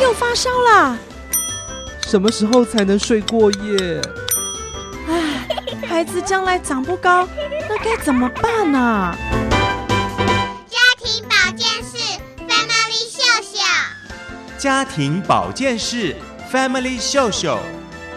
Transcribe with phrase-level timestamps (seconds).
[0.00, 0.98] 又发烧了。
[2.06, 4.00] 什么时候才能睡过夜？
[5.08, 5.46] 唉，
[5.86, 7.28] 孩子将来长不高，
[7.68, 9.16] 那该怎么办呢、啊？
[10.68, 12.18] 家庭保健室
[12.48, 13.58] Family 秀秀，
[14.58, 16.16] 家庭保健室
[16.50, 17.58] Family 秀秀，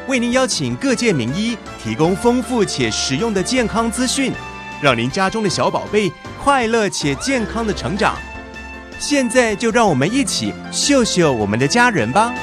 [0.08, 4.34] 为您邀请各界名医，提供丰富且实用的健康资讯，
[4.82, 6.12] 让您家中的小宝贝
[6.44, 8.16] 快乐且健康的成长。
[9.06, 12.34] 现在就让我们一起秀秀我们的家人吧！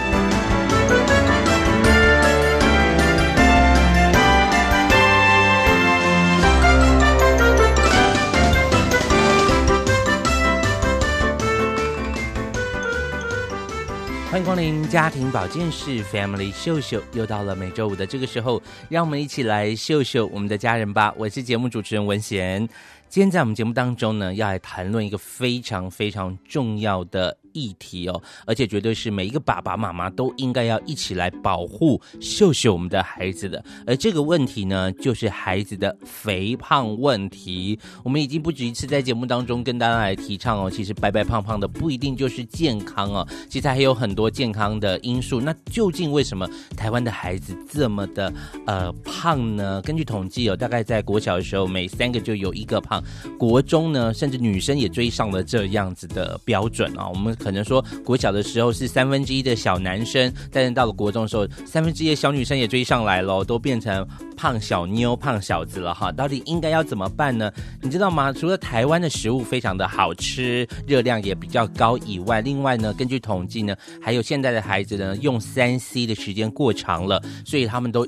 [14.31, 21.15] 欢迎光临家庭保健室 Family 秀秀，又到了每周五的这个时候，让我们一起来秀秀我们的家人吧！
[21.17, 22.69] 我是节目主持人文贤。
[23.11, 33.63] 今天在我们节目当中呢，要来谈论一个非常非常重要的议题哦，而且绝对是每一个爸爸妈妈都应该要一起来保护、秀秀我们的孩子的。
[33.87, 37.79] 而这个问题呢，就是孩子的肥胖问题。
[38.03, 45.41] 我们已经不止一次在节目当中跟大家来提倡哦，其实白白胖胖的不一定就是健康哦，其实还有很多健康的因素。
[45.41, 48.33] 那究竟为什么台湾的孩子这么的
[48.67, 49.81] 呃胖呢？
[49.83, 53.03] 根据统计哦，大概在国小的时候，每三个就有一个胖。
[53.39, 57.09] 国中呢，甚至女生也追上了这样子的标准啊。
[57.09, 66.13] 我们可能说国小的时候是三分之一的小男生，但是到了国中的时候，三分之一的小女生也追上来了，都变成胖小妞、胖小子了哈。
[66.13, 67.51] 到底应该要怎么办呢？
[67.81, 68.33] 你知道吗？
[68.33, 78.07] 除了台湾的食物非常的好吃，热量也比较高以外，另外呢，根据统计呢，还有现在的孩子呢，用三 C 的时间过长了，所以他们都。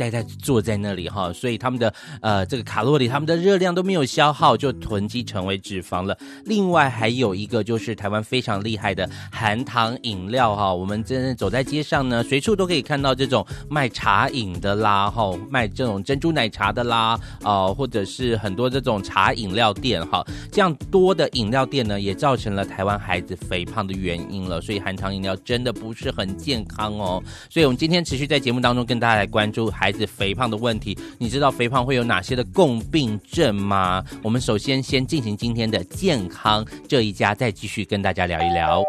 [0.00, 6.16] 待在坐在那里哈，所以他们的呃这个卡路里，他们的热量都没有消耗，就囤积成为脂肪了。
[6.46, 24.62] 另外还有一个就是台湾非常厉害的含糖饮料哈，我们真的走在街上呢，随处都可以看到这种卖茶饮的啦，哈，卖这种珍珠奶茶的啦，呃，或者是很多这种茶饮料店哈，这样多的饮料店呢，也造成了台湾孩子肥胖的原因了。
[24.62, 27.22] 所以含糖饮料真的不是很健康哦。
[27.50, 29.89] 所以我们今天持续在节目当中跟大家来关注孩。
[29.90, 34.04] 孩子肥胖的问题，你知道肥胖会有哪些的共病症吗？
[34.22, 38.84] 我们首先先进行今天的健康这一家，再继续跟大家聊一聊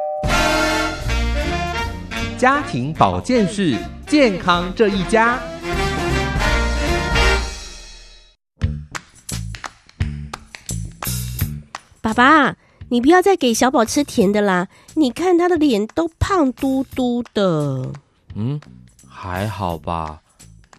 [2.38, 3.76] 家庭保健室
[4.06, 5.40] 健康这一家。
[12.00, 12.56] 爸爸，
[12.90, 14.68] 你不要再给小宝吃甜的啦！
[14.94, 17.92] 你看他的脸都胖嘟嘟的。
[18.36, 18.62] 嗯，
[19.08, 20.21] 还好吧。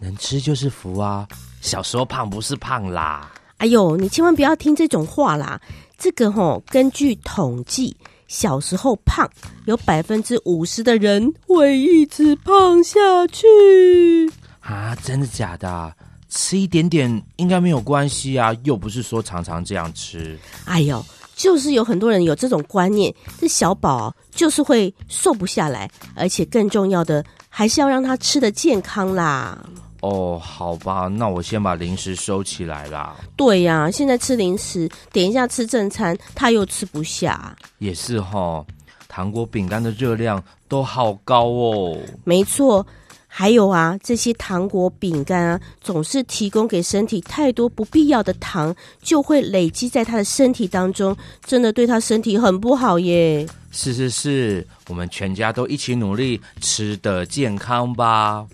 [0.03, 1.25] 能吃就是福啊！
[1.61, 3.31] 小时候胖不是胖啦。
[3.57, 5.59] 哎呦，你千万不要听这种话啦！
[5.97, 7.95] 这个吼，根据统计，
[8.27, 9.29] 小时候胖，
[9.65, 14.29] 有百分之五十的人会一直胖下去。
[14.59, 15.93] 啊，真的假的？
[16.27, 20.37] 吃一点点应该没有关系啊，又不是说常常这样吃。
[20.65, 29.57] 哎呦，就是有很多人有这种观念，这小宝就是会瘦不下来，而且更重要的还是要让他吃的健康啦。
[30.03, 33.15] 哦，好吧，那我先把零食收起来啦。
[33.37, 37.55] 对呀、啊，现在吃零食，等一下吃正餐，他又吃不下。
[37.77, 38.65] 也是哈，
[39.07, 41.97] 糖果、饼干的热量都好高哦。
[42.25, 42.85] 没错，
[43.29, 51.15] 还有啊，这些糖果、饼干啊，总是提供给身体太多不必要的糖，就会累积在他的身体当中，
[51.45, 53.47] 真的对他身体很不好耶。
[53.71, 58.45] 是是是，我们全家都一起努力，吃得健康吧。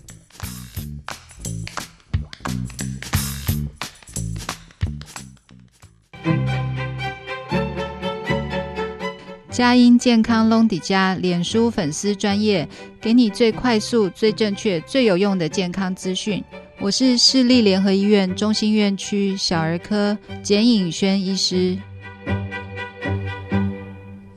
[9.60, 12.66] 佳音健康隆迪家脸书粉丝专业，
[12.98, 16.42] 给你最快速、最正确、最有用的健康资讯。
[16.78, 21.76] 我是市立联合医院中心院区小儿科简颖轩医师。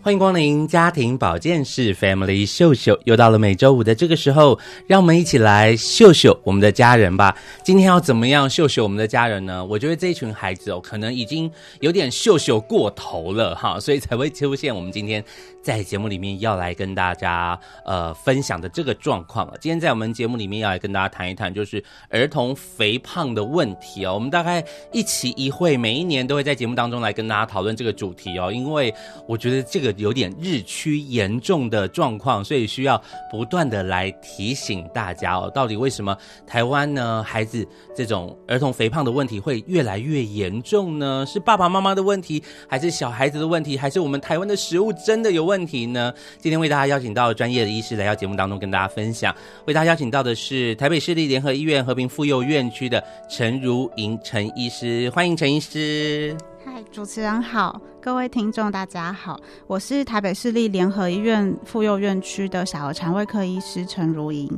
[0.03, 7.33] 欢迎光临家庭保健室 Family 秀秀，又到了每周五的这个时候，让我们一起来秀秀我们的家人吧。
[7.63, 9.63] 今天要怎么样秀秀我们的家人呢？
[9.63, 11.49] 我觉得这一群孩子哦，可能已经
[11.79, 15.23] 有点秀秀过头了哈，所以才会出现我们今天
[15.63, 19.53] 在节目里面要来跟大家呃分享的这个状况啊。
[19.59, 24.13] 今天在我们节目里面要来跟大家谈一谈，就是儿童肥胖的问题哦。
[24.13, 28.93] 我们大概一期一会，每一年都会在节目当中来跟大家讨论这个主题哦，因为
[29.25, 29.91] 我觉得这个。
[30.03, 33.01] 有点日趋严重的状况，所以需要
[33.31, 37.65] 不断的来提醒大家哦，到底为什么台湾呢，孩子
[37.95, 41.23] 这种儿童肥胖的问题会越来越严重呢？
[41.25, 46.11] 是爸爸妈妈的问题，还是小孩子的问题，还是我们台湾的食物真的有问问题呢？
[46.39, 49.31] 今天为大家邀请到专业的医师来到节目当中跟大家分享。
[49.65, 56.35] 为大家邀请到的是台北市立联合医院和平妇幼院区的陈如莹陈医师，欢迎陈医师。
[56.65, 64.49] 嗨，主持人好，各位听众大家好，我是台北市立联合医院妇幼院区的小儿肠胃科医师陈如莹。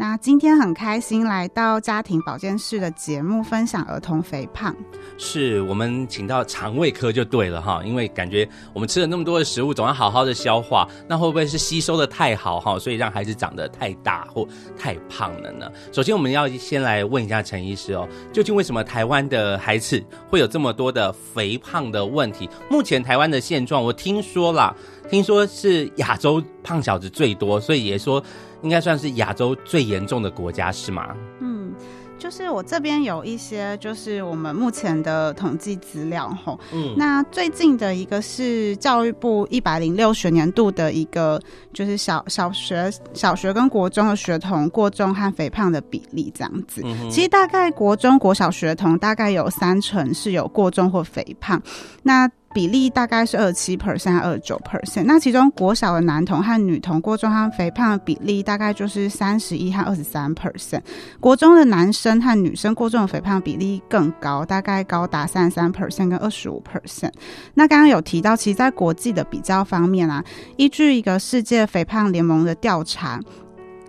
[0.00, 4.72] 那今天很开心来到家庭保健室的节目，分享儿童肥胖。
[5.16, 14.46] 是我们请到肠胃科就对了哈，因为感觉我们吃了那么多的食物，总要好好的消化，那会不会是吸收的太好哈，所以让孩子长得太大或
[14.78, 15.68] 太胖了呢？
[15.90, 20.00] 首先，我们要先来问一下陈医师哦，究竟为什么台湾的孩子
[20.30, 22.48] 会有这么多的肥胖的问题？
[22.70, 24.72] 目前台湾的现状，我听说啦，
[25.10, 28.22] 听说是亚洲胖小子最多，所以也说。
[28.62, 31.14] 应该算是亚洲最严重的国家是吗？
[31.38, 31.72] 嗯，
[32.18, 36.58] 就是我这边有一些，就是我们目前的统计资料吼。
[36.72, 41.40] 嗯，那最近的一个是教育部一百零六学年度的一个，
[41.72, 46.82] 就是小小学、小学跟国中的学童过重和肥胖的比例这样子。
[46.84, 51.62] 嗯，其实大概国中国小学童大概有三成是有过重或肥胖。
[52.02, 60.80] 那比例大概是二十七 percent 二十九 percent，那其中国小的男童和女童过重和肥胖的比例大概就是三十一和二十三 percent，
[61.20, 67.12] 国中的男生和女生过重的肥胖比例更高，大概高达三十三 percent 跟二十五 percent。
[67.54, 70.24] 那刚刚有提到，其实在国际的比较方面啊，
[70.56, 73.20] 依据一个世界肥胖联盟的调查。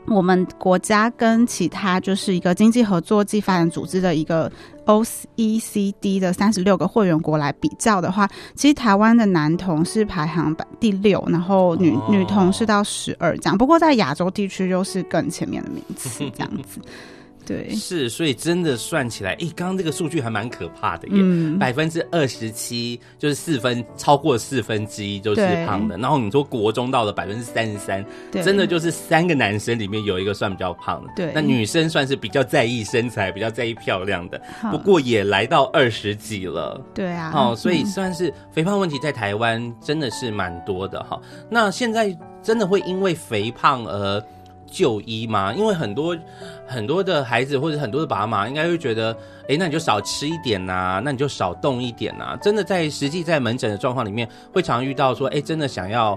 [0.09, 4.51] 我们国家跟其他就是一个经济合作暨发展组织的一个
[4.85, 13.57] OECD 的三十六个会员国来比较的话，其实台湾的男童是排行榜第六，然后女女童是到十二这样。
[13.57, 16.79] 不过在亚洲地区又是更前面的名次这样子。
[17.49, 25.97] 对，是，所以真的算起来，诶，刚刚这个数据还蛮可怕的耶，百分之二十七，就是四分超过四分之一就是胖的。
[25.97, 31.09] 然后你说国中到了百分之三十三，真的就是三个男生里面有一个算比较胖的。
[31.15, 36.79] 对，那女生算是比较在意身材、比较在意漂亮的，不过也来到二十几了。
[36.93, 41.19] 对啊，好，所以算是肥胖问题在台湾真的是蛮多的哈。
[41.49, 44.23] 那现在真的会因为肥胖而
[44.71, 45.53] 就医嘛？
[45.53, 46.17] 因为很多。
[46.71, 49.11] 很多的孩子或者很多的爸妈应该会觉得，
[49.47, 56.15] 哎，那你就少吃一点呐、那你就少动一点呐、真的在实际在门诊的状况里面，会常遇到说，哎，真的想要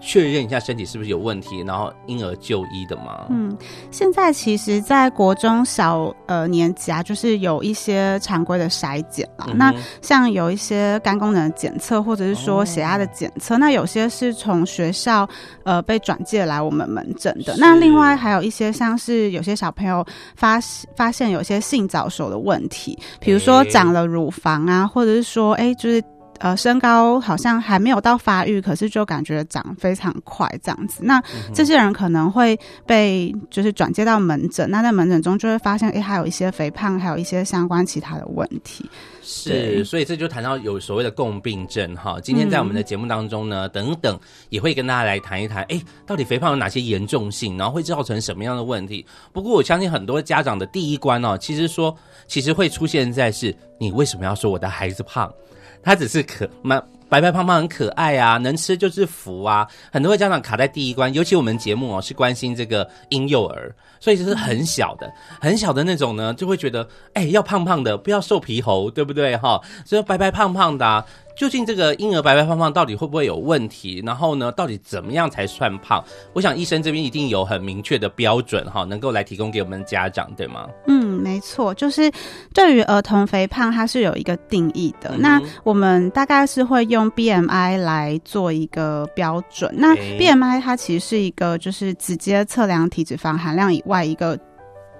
[0.00, 3.26] 确认一下身体是不是有问题，然后因而就医的吗？
[3.28, 3.54] 嗯，
[3.90, 9.44] 现在其实，在国中小呃年级啊，就是有一些常规的筛检啦。
[9.48, 15.28] 嗯、那像有一些肝功能检测，或者是说血压的检测，哦、那有些是从学校
[15.64, 17.54] 呃被转介来我们门诊的。
[17.58, 19.82] 那另外还有一些像是有些小朋友。
[19.82, 20.60] 朋友发
[20.94, 26.00] 发现有些性早熟的问题，比如说长了乳房啊，或者是说，哎，就是。
[26.42, 31.00] 呃，身高好像还没有到发育，可是就感觉长非常快这样子。
[31.04, 31.22] 那
[31.54, 38.84] 这些人可能会被就是转接到门诊，那在门诊中就会发现，哎，还有一些肥胖，还有一些相关其他的问题。
[39.22, 42.18] 是，所以这就谈到有所谓的共病症哈。
[42.20, 44.18] 今天在我们的节目当中呢，嗯、等等
[44.48, 49.06] 也会跟大家来谈一谈，哎，到底肥胖有哪些严重性，然后会造成什么样的问题？
[49.32, 51.96] 不过我相信很多家长的第一关哦，其实说
[52.26, 55.32] 其实会出现在是你为什么要说我的孩子胖？
[55.82, 59.68] 他只是可蛮白白胖胖很可爱啊，能吃就是福啊。
[59.92, 69.60] 很多的家长卡在第一关，尤其我们节目哦是关心这个婴幼儿，所以就是很小的、很小的那种呢，就会觉得哎、要胖胖的，不要瘦皮猴，对不对哈？
[69.84, 71.04] 所以白白胖胖的。
[71.34, 74.02] 究竟这个婴儿白白胖胖到底会不会有问题？
[74.04, 76.04] 然后呢，到底怎么样才算胖？
[76.34, 80.68] 我想医生这边一定有很明确的标准哈，能够来提供给我们家长，对吗？
[80.88, 82.10] 嗯，没错，就是
[82.54, 85.10] 对于儿童肥胖，它是有一个定义的。
[85.14, 89.72] 嗯、那我们大概是会用 BMI 来做一个标准。
[89.76, 94.38] 那 BMI 它其实是一个就是直接测量体脂肪含量以外一个。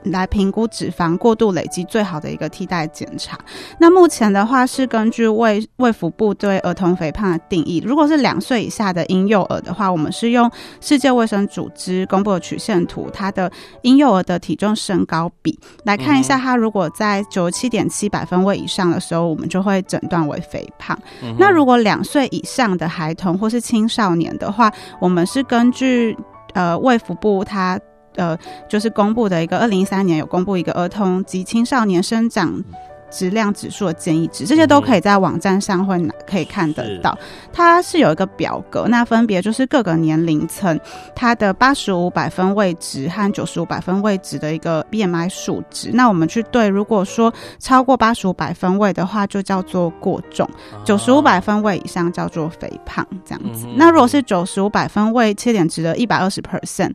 [0.05, 3.39] 来评估脂肪过度累积最好的一个替代检查。
[3.79, 13.51] 那目前的话是根据卫卫福部对儿童肥胖的定义，如果是两岁以下的婴幼儿的话，我们是用世界卫生组织公布的曲线图，它的
[13.83, 20.99] 婴幼儿的体重身高比来看一下，它如果在九十七点七百分位以上的时候，我们就会诊断为肥胖。
[21.23, 26.17] 嗯、那如果两岁以上的孩童或是青少年的话，我们是根据
[26.55, 27.79] 呃卫福部它。
[28.17, 28.37] 呃，
[28.69, 32.63] 就是公布的一个二零一三年有公布一个儿童及青少年生长
[33.11, 37.15] 质量指数的建议值，这些都可以在网站上会可以看得到。
[37.53, 40.81] 它是有一个表格，那分别就是各个年龄层
[41.15, 45.91] 它的八十五百分位值和九十五百分位值的一个 BMI 数值。
[45.93, 50.47] 那我们去对，如果说超过八十五百分位的话，就叫做过重；
[50.83, 53.67] 九十五百分位以上叫做肥胖，这样子。
[53.77, 56.93] 那如果是九十五百分位切点值的一百二十 percent。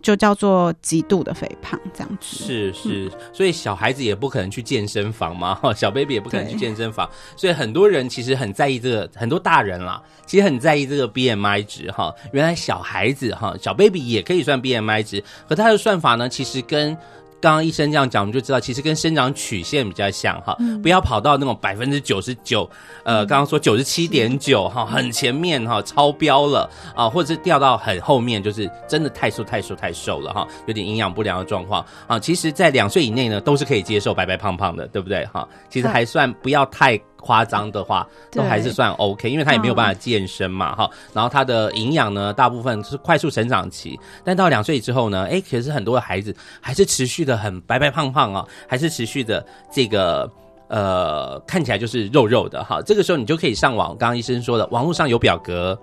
[0.00, 12.14] 就叫做极度的肥胖，这样子是是，所以小孩子也不可能去健身房嘛， 小 baby 也不可能去健身房，所以很多人其实很在意这个，很多大人啦，其实很在意这个 BMI 值哈。
[12.32, 16.96] 原来小孩子哈，小 baby 也可以算 BMI 值，可它的算法呢，其实跟。
[17.40, 22.68] 刚刚医生这样讲，我们就知道其实跟生长曲线比较像哈，不要跑到那种百分之九十九，
[23.04, 32.18] 呃，刚刚说九十七点九哈，很前面哈，超标了啊，或者是掉到很后面，就是真的太瘦太瘦太瘦了哈，有点营养不良的状况啊。
[32.18, 35.48] 其实，在两岁以内呢，都是可以接受白白胖胖的，对不对哈？
[35.70, 37.00] 其实还算不要太。
[37.28, 40.96] 夸张的话，都还是算 OK，因为他也没有办法健身嘛，哈、嗯。
[41.12, 50.26] 然后他的营养呢，大部分是快速成长期，但到两岁之后呢，哎，可是很多的孩子还是持续的很白白胖胖啊，还是持续的这个
[50.68, 52.80] 呃，看起来就是肉肉的哈。
[52.80, 55.78] 这个时候你就可以上网，刚刚医生说的，网络上有表格。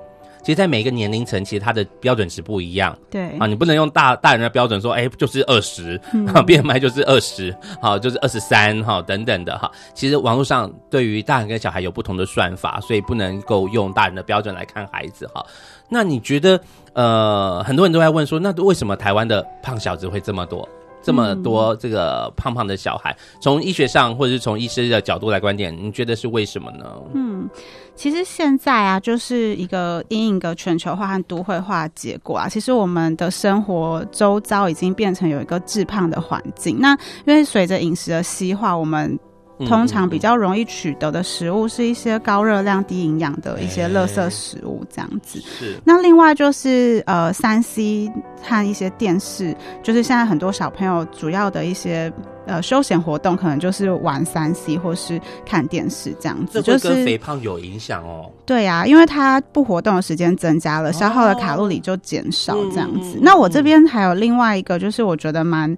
[0.45, 2.95] 其实，在每一个年龄层，其实它的标准值不一样。
[3.09, 9.71] 对啊，你不能用大大人的标准说，哎，就是二十、 嗯，BMI 就是二十，好，就是二十三，哈，等等的哈。
[9.95, 15.43] 其实网络上对于大人跟小孩有不同的算法，所以不能够用大人的标准来看孩子哈。
[15.89, 16.61] 那你觉得，
[16.93, 20.69] 呃，很多人都在问说，那为什么台湾的胖小子会这么多？
[21.01, 26.83] 这么多这个胖胖的小孩，从医学上或者是从医师的角度来观点，你觉得是为什么呢？
[27.13, 27.47] 嗯，
[27.95, 32.49] 其实现在啊，就是一个阴影的全球化和都会化结果啊。
[32.49, 36.77] 其实我们的生活周遭已经变成有一个致胖的环境。
[36.79, 36.91] 那
[37.25, 39.17] 因为随着饮食的西化，我们
[39.59, 45.39] 通常比较容易取得的食物是一些高热量、低营养的一些垃圾食物，这样子。
[45.39, 45.79] 是。
[45.85, 48.11] 那另外就是呃，三 C
[48.43, 52.11] 和一些电视，就是现在很多小朋友主要的一些
[52.45, 56.61] 呃休闲活动，可能就是玩三 C 或是看电视这样子。
[56.61, 58.29] 这会跟肥胖有影响哦。
[58.45, 63.17] 对呀，因为他不活动的时间增加了，消耗的卡路里就减少这样子。
[63.21, 65.77] 那我这边还有另外一个，就是我觉得蛮。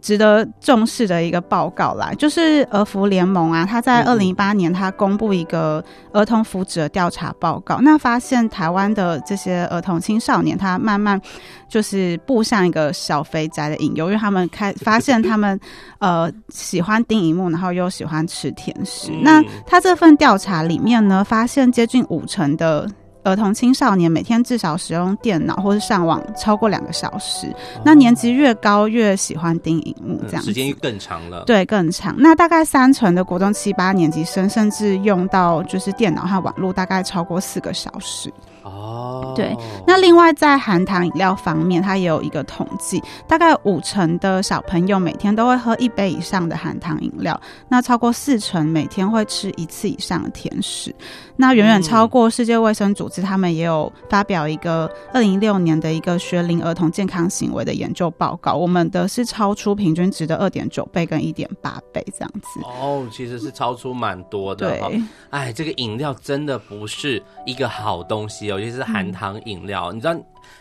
[0.00, 11.20] 值得重视的一个报告啦，就是儿福联盟啊，他在二零一八年他公布一个儿童福祉的调查报告，那发现台湾的这些儿童青少年，他慢慢
[11.68, 15.58] 就是步向一个小肥宅的引诱，因为他们开发现他们
[15.98, 19.10] 呃喜欢盯荧幕，然后又喜欢吃甜食。
[19.22, 22.88] 那他这份调查里面呢，发现接近五成的。
[23.26, 31.42] 儿童青少年每天至少使用电脑或是上网超过两个小时，哦、那年级越高越喜欢盯荧幕，这样、嗯、时间更长了。
[31.44, 32.14] 对，更长。
[32.16, 38.32] 那大概三成的国中七八年级生甚至用到就是电脑和网络大概超过四个小时。
[38.66, 39.56] 哦，对。
[39.86, 50.94] 那另外在含糖饮料方面，它也有一个统计，大概五成的小朋友每天都会喝一杯以上的含糖饮料，那超过四成每天会吃一次以上的甜食。
[51.36, 58.54] 那远远超过世界卫生组织，他们也有发表一个二零一六年的一个学龄儿童健康行为的研究报告。
[58.54, 62.60] 我们的是超出平均值的二点九倍跟一点八倍这样子。
[62.64, 64.70] 哦，其实是超出蛮多的。
[64.70, 69.92] 对，哎，这个饮料真的不是一个好东西哦，尤其是含糖饮料。
[69.92, 70.16] 嗯、你知道，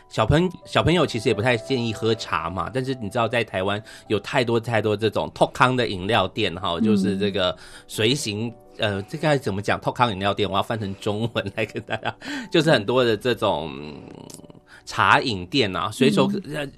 [0.10, 2.70] 小朋小朋友其实也不太建议喝茶嘛。
[2.74, 7.56] 但是你知道，在台湾有太多太多这种透康的饮料店哈，就是这个
[7.88, 8.54] 随行。
[8.78, 9.80] 呃，这该怎么讲？
[9.80, 12.14] 透康饮料店，我要翻成中文来跟大家，
[12.52, 13.72] 就是很多的这种
[14.84, 16.30] 茶饮店啊，随手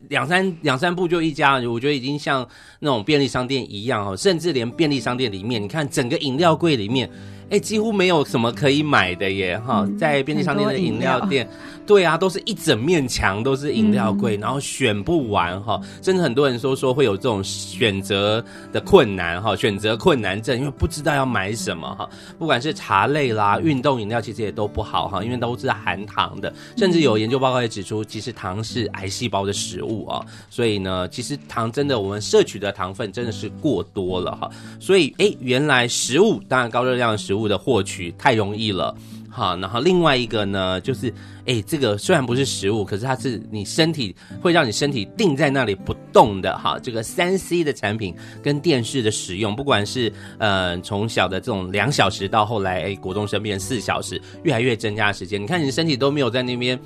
[0.08, 2.48] 两三两三步就一家，我觉得已经像
[2.80, 7.10] 那种便利商店一样哦，甚至连便利商店里面，你看整个饮料柜里面。
[7.50, 11.48] 哎，几乎没有什么可以买的耶，哈、嗯，在便利商店的饮料店，
[11.86, 34.50] 对啊，都是一整面墙都是饮料柜，嗯、然后选不完哈，甚至很多人说说会有这种选择的困难哈，选择困难症，因为不知道要买什么哈，不管是茶类啦、运动饮料，其实也都不好哈，因为都是含糖的，甚至有研究报告也指出，其实糖是癌细胞的食物啊，所以呢，其实糖真的我们摄取的糖分真的是过多了哈，
[34.82, 37.37] 所以哎，原来食物当然高热量的食物。
[37.38, 38.96] 物的获取太容易了，
[39.30, 41.14] 好，然后另外一个呢，就是，
[41.46, 56.80] 哎，这个虽然不是食物，可是它是你身体会让你身体定在那里不动的，哈，这个三 C 的产品跟电视的使用，不管是呃从小的这种两小时到后来，哎，国中生变四小时，越来越增加时间，你看你身体都没有在那边。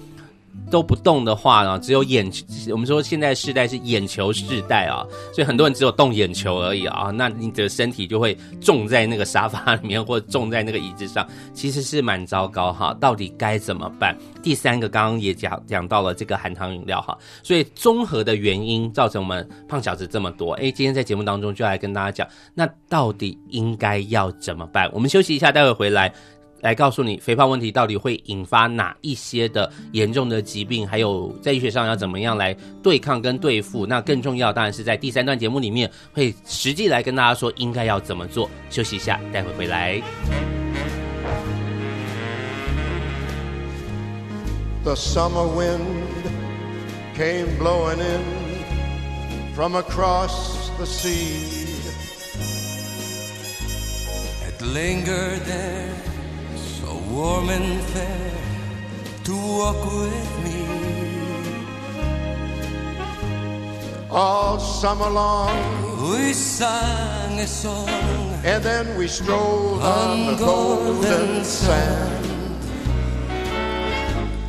[0.70, 2.32] 都不动的话呢，只有眼，
[2.72, 12.94] 我们说现在世代是眼球世代啊，所以很多人只有动眼球而已啊，那你的身体就会重在那个沙发里面，或者重在那个椅子上，其实是蛮糟糕哈。
[13.00, 14.18] 到底该怎么办？
[14.42, 20.54] 第三个刚刚也讲讲到了这个含糖饮料哈，所以综合的原因造成我们胖小子这么多。
[20.54, 24.90] 哎，今天在节目当中就来跟大家讲，那到底应该要怎么办？
[24.94, 26.14] 我们休息一下，待会回来。
[26.62, 33.86] 来告诉你，肥胖问题到底会引发哪一些的严重的疾病，还有在医学上要怎么样来对抗跟对付。
[33.86, 38.50] 那更重要当然是在第三段节目里面会实际来跟大家说应该要怎么做。
[38.70, 40.02] 休息一下，待会回来。
[44.84, 45.82] The summer wind
[47.16, 48.22] came blowing in
[49.54, 51.68] from across the sea.
[54.48, 56.01] It lingered there.
[57.12, 58.32] Warm and fair
[59.24, 60.62] to walk with me.
[64.10, 65.56] All summer long
[66.10, 67.90] we sang a song
[68.44, 72.26] and then we strolled on, on the golden, golden sand.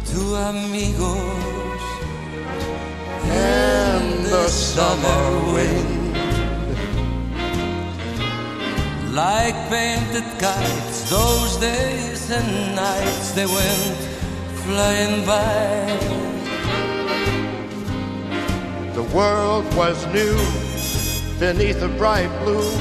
[0.07, 1.83] Two amigos
[3.25, 6.02] and the summer wind
[9.13, 11.11] like painted kites.
[11.11, 13.97] Those days and nights they went
[14.65, 15.99] flying by.
[18.95, 20.37] The world was new
[21.39, 22.73] beneath a bright blue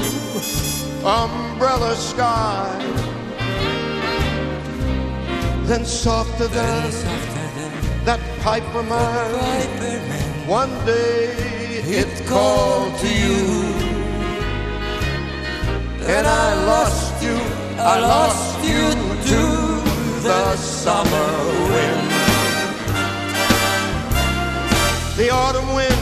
[1.04, 2.78] umbrella sky.
[5.64, 11.34] Then softer than, then softer than that piper man, one day
[11.84, 13.71] it called to you
[16.08, 17.36] and I lost you,
[17.78, 18.90] I lost you
[19.30, 19.42] to
[20.22, 21.30] the summer
[21.70, 22.10] wind.
[25.16, 25.96] The autumn wind.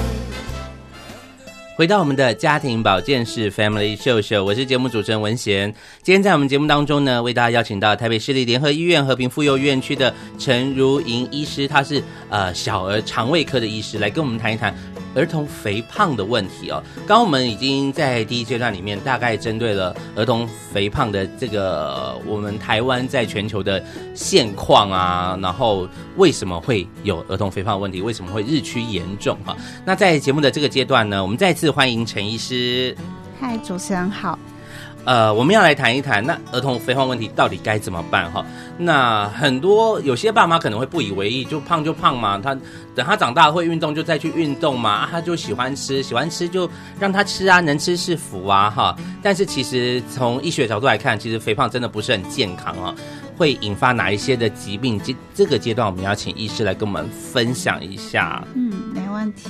[1.76, 5.74] 回到我们的家庭保健室 Family 秀秀，我是节目主持人文贤。
[6.02, 14.74] 今天在我们节目当中呢，为大家邀请到台北市立联合医院和平妇幼院区的陈如莹医师，他是呃小儿肠胃科的医师，来跟我们谈一谈。
[15.14, 23.82] 儿童肥胖的问题哦，刚刚我们已经在第一阶段里面大概针对了儿童肥胖的这个我们台湾在全球的
[24.14, 29.56] 现况啊，然后为什么会有儿童肥胖问题，为什么会日趋严重啊？
[29.84, 32.96] 那在节目的这个阶段呢，我们再次欢迎陈医师。
[33.40, 34.38] 嗨，主持人好。
[35.04, 38.44] 呃，我们要来谈一谈，那儿童肥胖问题到底该怎么办哈？
[38.76, 42.54] 那很多有些爸妈可能会不以为意，就胖就胖嘛，他
[42.94, 48.94] 等他长大会运动就再去运动嘛，啊，他就喜欢吃，喜欢吃就让他吃啊，能吃是福啊哈。
[49.22, 52.94] 但是其实从医学角度来看，其实肥胖真的不是很健康啊，
[53.36, 55.00] 会引发哪一些的疾病？
[55.02, 58.44] 这这个阶段我们要请医师来跟我们分享一下。
[58.54, 59.48] 嗯，没问题。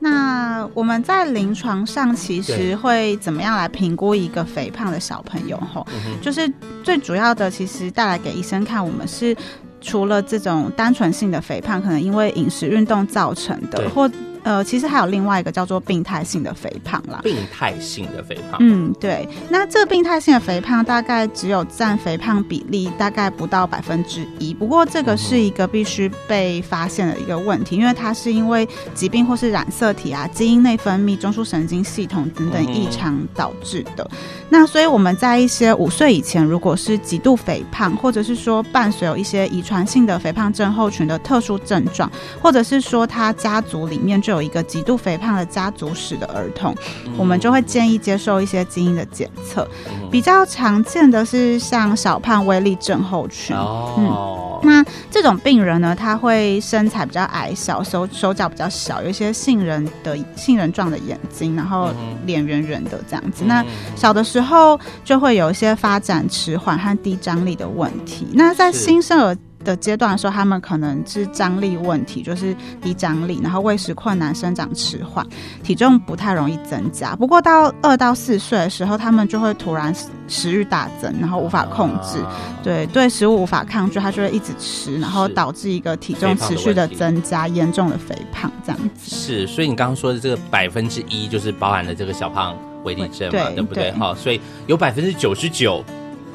[0.00, 5.56] 那我们在临床上其实会怎么样来评估一个肥胖的小朋友？
[5.72, 5.86] 吼，
[6.20, 6.50] 就是
[6.82, 9.36] 最主要的，其实带来给医生看，我们是
[9.80, 14.10] 除了这种单纯性的肥胖，可能因为饮食运动造成的，或。
[14.42, 17.20] 呃，其实还有另外一个叫做病态性的肥胖啦。
[17.22, 19.28] 病态性的肥胖，嗯，对。
[19.48, 24.54] 那这个病态性的肥胖大概只有占肥胖比例大概不到百分之一。
[24.54, 34.08] 不过这个是一个必须被发现的一个问题，因为它是因为疾病或是染色体啊、基因内分泌、中枢神经系统等等异常导致的。
[34.48, 46.74] 那所以我们在一些五岁以前，如果是极度肥胖，或者是说伴随有一些遗传性的肥胖症候群的特殊症状，或者是说他家族里面就有一个极度肥胖的家族史的儿童，
[47.18, 49.68] 我们就会建议接受一些基因的检测。
[50.10, 53.54] 比较常见的是像小胖威力症候群。
[53.56, 61.90] 嗯，那这种病人呢，他会身材比较矮小，手手脚比较小，有一些杏仁的杏仁状的眼睛，然后
[62.24, 63.44] 脸圆圆的这样子。
[63.44, 63.64] 那
[63.94, 64.78] 小的时候。
[65.04, 68.28] 就会有一些发展迟缓和低张力的问题。
[68.32, 75.26] 那在新生儿的阶段的时候，他们可能是张力问题，就是低张力，然后喂食困难、生长迟缓，
[75.62, 77.14] 体重不太容易增加。
[77.16, 79.94] 不过到二到四岁的时候，他们就会突然
[80.28, 82.18] 食欲大增，然后无法控制，
[82.62, 89.14] 对对食物无法抗拒，他就会一直吃，然后导致一个体重持续的增加，严重的肥胖这样子。
[89.14, 92.56] 是，所以你刚刚说的这个百分之一，就是包含了这个小胖。
[92.82, 93.92] 威力症嘛，对，对不对？
[93.92, 95.84] 哈，所以有百分之九十九，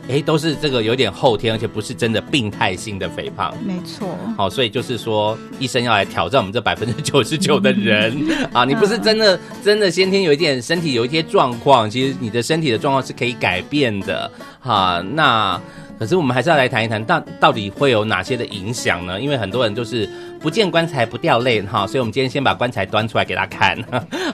[0.08, 3.54] 哎，都是这个有点后天，而且不是真的病态性的肥胖。
[3.66, 4.16] 没错。
[4.38, 8.16] 好，所以就是说，医生要来挑战我们这 百分之九十九的人
[8.54, 14.30] 啊，你不是真的真的先天有一点身体有一些状况，其实你的身体的状况是可以改变的。
[14.60, 15.60] 哈，那
[15.98, 19.20] 可是我们还是要来谈一谈，到到底会有哪些的影响呢？
[19.20, 20.08] 因为很多人就是
[20.40, 23.78] 不见棺材不掉泪哈，所以我们今天先把棺材端出来给他看。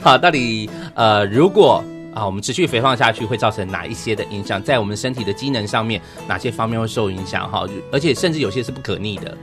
[0.02, 4.62] 好，到底呃，如果啊我们持续肥胖下去，会造成哪一些的影响？
[4.62, 7.50] 在我们身体的机能上面，哪些方面会受影响？
[7.50, 9.38] 哈，而且甚至有些是不可逆的。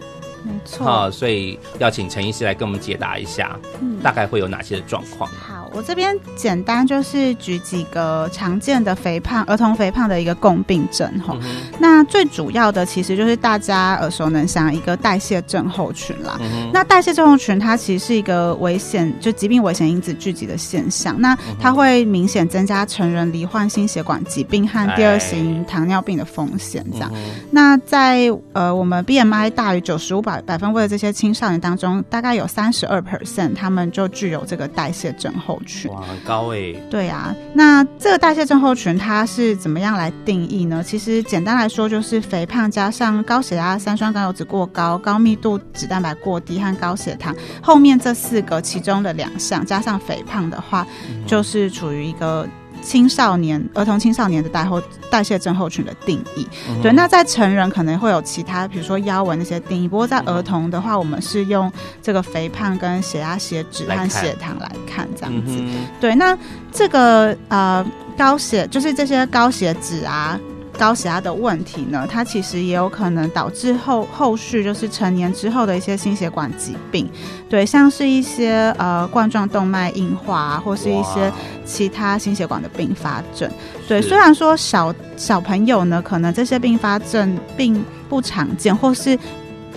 [0.44, 0.84] 没错。
[0.84, 5.28] 好，所以要请陈医师来跟我们解答一下，嗯，大概会有哪些的状况？
[5.30, 5.67] 好。
[5.72, 16.38] 我这边简单就是举几个常见的肥胖儿童肥胖的一个共病症哈，嗯、那最主要的其实就是大家耳熟能详一个代谢症候群啦。
[16.40, 26.84] 嗯、那代谢症候群它其实是一个危险就疾病危险因子聚集的现象，那它会明显增加成人罹患心血管疾病和第二型糖尿病的风险。
[26.92, 35.90] 这样，嗯、那在呃我们 BMI 大于九十五百百分位的这些青少年当中，大概有三十二 percent 他们就具有这个代谢症候群。
[35.90, 36.72] 哇，很高哎！
[36.90, 40.82] 对啊，那这个代谢症候群它是怎么样来定义呢？
[40.82, 52.48] 其实简单来说，就是肥胖加上高血压、三酸甘油脂过高、高密度脂蛋白过低和高血糖，后面这四个其中的两项加上肥胖的话，嗯、就是处于一个。
[52.82, 56.92] 青少年、儿童、青少年的代后代谢症候群的定义，嗯、对。
[56.92, 59.86] 那在成人可能会有其他，比如说腰围那些定义。
[59.86, 61.70] 不过在儿童的话，我们是用
[62.02, 65.52] 这个肥胖跟血压、血脂和血糖来看，这样子。
[65.58, 66.36] 嗯、对，那
[66.72, 67.84] 这个呃
[68.16, 70.38] 高血就是这些高血脂啊。
[70.78, 77.10] 高血压的问题呢，它其实也有可能导致后后续就是成年之后的一些心血管疾病，
[77.50, 81.30] 对，像是一些呃冠状动脉硬化啊，或是一些
[81.66, 83.50] 其他心血管的并发症。
[83.88, 89.18] 对，虽然说小小朋友呢，可能这些并发症并不常见，或是。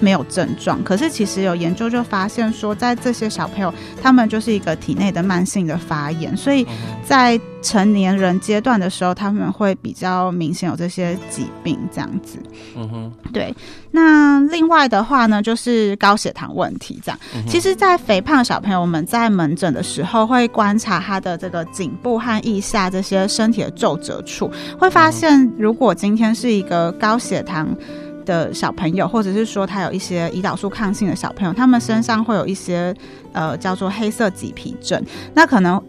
[0.01, 6.65] 没有症状，可是其实有研究就发现说，在这些小朋友，他们就是一个体内的慢性的发炎，所以
[7.05, 12.39] 在成年人阶段的时候，他们会比较明显有这些疾病这样子。
[12.75, 13.55] 嗯哼，对。
[13.91, 17.19] 那另外的话呢，就是高血糖问题这样。
[17.47, 27.67] 其实，在肥胖小朋友，我们在门诊的时候会观察他的这个颈部和腋下这些身体的皱褶处，会发现如果今天是一个高血糖。
[28.31, 32.95] 的小朋友，或者是说他有一些胰岛素抗性的小朋友，他们身上会有一些
[33.33, 35.03] 呃叫做黑色棘皮症。
[35.33, 35.81] 那可能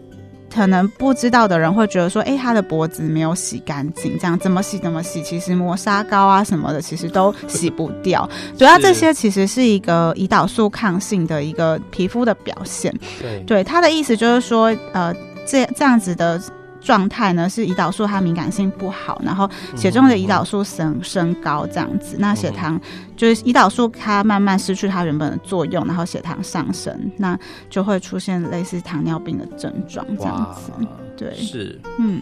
[0.53, 8.29] 可能不知道的人会觉得说，哎、欸，他的脖子没有洗干净，这样怎么洗怎么洗，其实磨砂膏啊什么的，其实都洗不掉。
[8.57, 12.93] 主要这些其实是一个胰岛素抗性的一个皮肤的表现。
[13.21, 15.15] 对，对，他的意思就是说，呃，
[15.47, 16.41] 这这样子的。
[16.83, 22.79] 状态呢是胰岛素它敏感性不好，然后血中的胰岛素升升高这样子，那血糖
[23.15, 27.37] 就是胰岛素它慢慢失去它原本的作用，然后血糖上升，那
[27.69, 30.71] 就会出现类似糖尿病的症状这样子。
[31.15, 32.21] 对，是，嗯。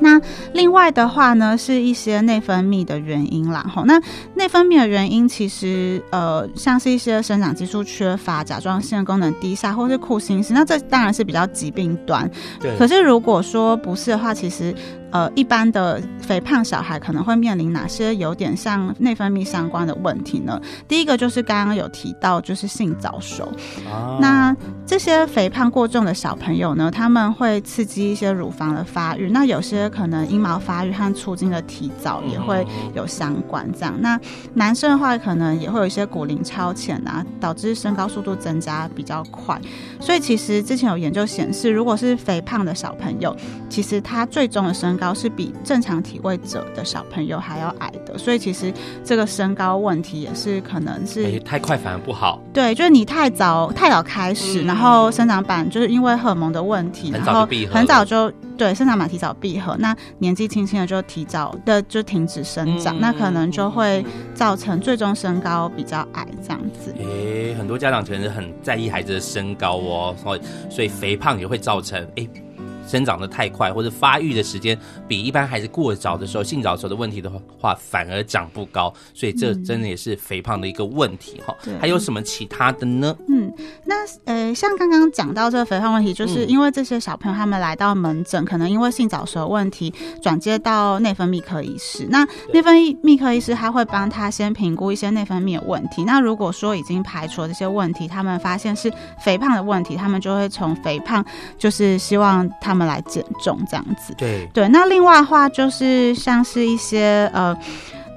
[0.00, 0.20] 那
[0.52, 3.64] 另外的话呢，是一些内分泌的原因啦。
[3.74, 4.00] 吼，那
[4.34, 12.30] 内分泌的原因其实呃，像是一些生长激素缺乏、甲状腺功能低下，或是库欣氏，那这当然是比较疾病端。
[12.60, 12.76] 对。
[12.76, 14.74] 可是如果说不是的话，其实。
[15.10, 20.60] 呃，一般的肥胖小孩可能会面临哪些有点像内分泌相关的问题呢？
[20.86, 23.44] 第一个就是刚刚有提到，就是性早熟。
[23.90, 33.66] 啊、那这些肥胖过重的小朋友呢，他们会刺激一些乳房的发育，那有些可能阴毛发育和促进的提早也会有相关。
[33.72, 34.20] 这样，那
[34.54, 39.58] 男生的话，可能也会有一些骨龄超前啊，导致身高速度增加比较快。
[40.00, 43.34] 所以其实之前有研究显示，如果是肥胖的小朋友，
[43.70, 52.40] 其实他最终的身高是比正常体位者的小朋友还要矮的，所以其实这个身高问题也是可能是、欸、太快反而不好。
[52.52, 66.92] 对，就是你太早太早开始，嗯、然后生长板就是因为荷尔蒙的问题，然后很早就对生长板提早闭合，那年纪轻轻的就提早的就停止生长，嗯、那可能就会造成最终身高比较矮这样子。
[66.98, 72.24] 诶、欸，很多家长其实很在意孩子的身高哦，所以所以肥胖也会造成诶。
[72.24, 72.42] 欸
[72.88, 81.54] 生长的太快，或者发育的时间比一般孩子过早的时候，性早熟的问题的话，反而长不高，所以这真的也是肥胖的一个问题哈。
[81.66, 83.14] 嗯、还有什么其他的呢？
[83.28, 83.52] 嗯，
[83.84, 92.06] 那呃，像刚刚讲到这个肥胖问题，就是因为这些小朋友他们来到门诊，嗯、可能因为性早熟的问题转接到内分泌科医师。
[92.08, 96.04] 那内分泌科医师他会帮他先评估一些内分泌的问题。
[96.04, 101.22] 那如果说已经排除了这些问题，他们发现是肥胖的问题，他们就会从肥胖，
[101.58, 102.77] 就是希望他们。
[102.78, 104.68] 他们来减重这样子，对对。
[104.68, 107.56] 那另外的话，就是像是一些呃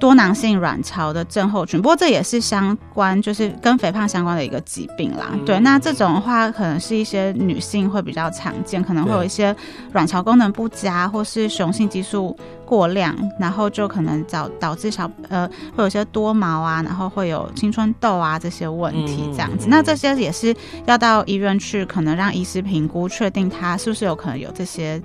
[0.02, 1.80] 多囊性卵巢的症候群。
[1.80, 5.28] 不过这也是相关，就是跟肥胖相关的一个疾病啦。
[5.34, 9.56] 嗯、对，那这种的话，可能是一些女性会比较常见，可能会有一些
[9.94, 12.36] 卵巢功能不佳，或是雄性激素
[12.66, 19.68] 过量，然后就可能导导致小呃会有一些多毛啊，然后会有青春痘啊这些问题这样子。
[19.68, 20.56] 嗯、那这些也是
[20.88, 25.00] 要到医院去，可能让医师评估，确定他是不是有可能有这些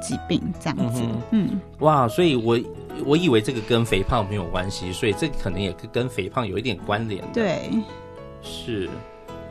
[0.00, 1.02] 疾病这样子。
[1.30, 2.58] 嗯，嗯哇，所以我
[3.04, 7.24] 我以为这个跟肥胖没有关系，所以这可能也跟肥胖有一点关联。
[7.32, 7.70] 对，
[8.42, 8.88] 是。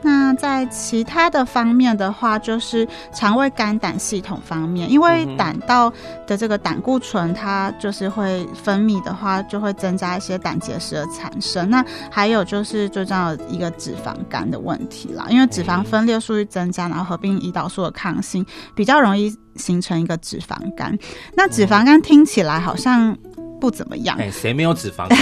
[0.02, 5.92] 那在其他的方面的话，就是肠胃肝胆系统方面，因为胆道
[6.26, 11.68] 的这个胆固醇，它就是会分泌的话，就会增加一些胆结石的产生。
[11.68, 20.98] 那还有就是最重要的一个脂肪肝的问题啦，因为脂肪分裂速率增加，然后合并胰岛素的抗性，比较容易形成一个脂肪肝。
[21.34, 23.16] 那脂肪肝听起来好像。
[23.60, 25.18] 不怎么样，哎，谁没有脂肪 肝？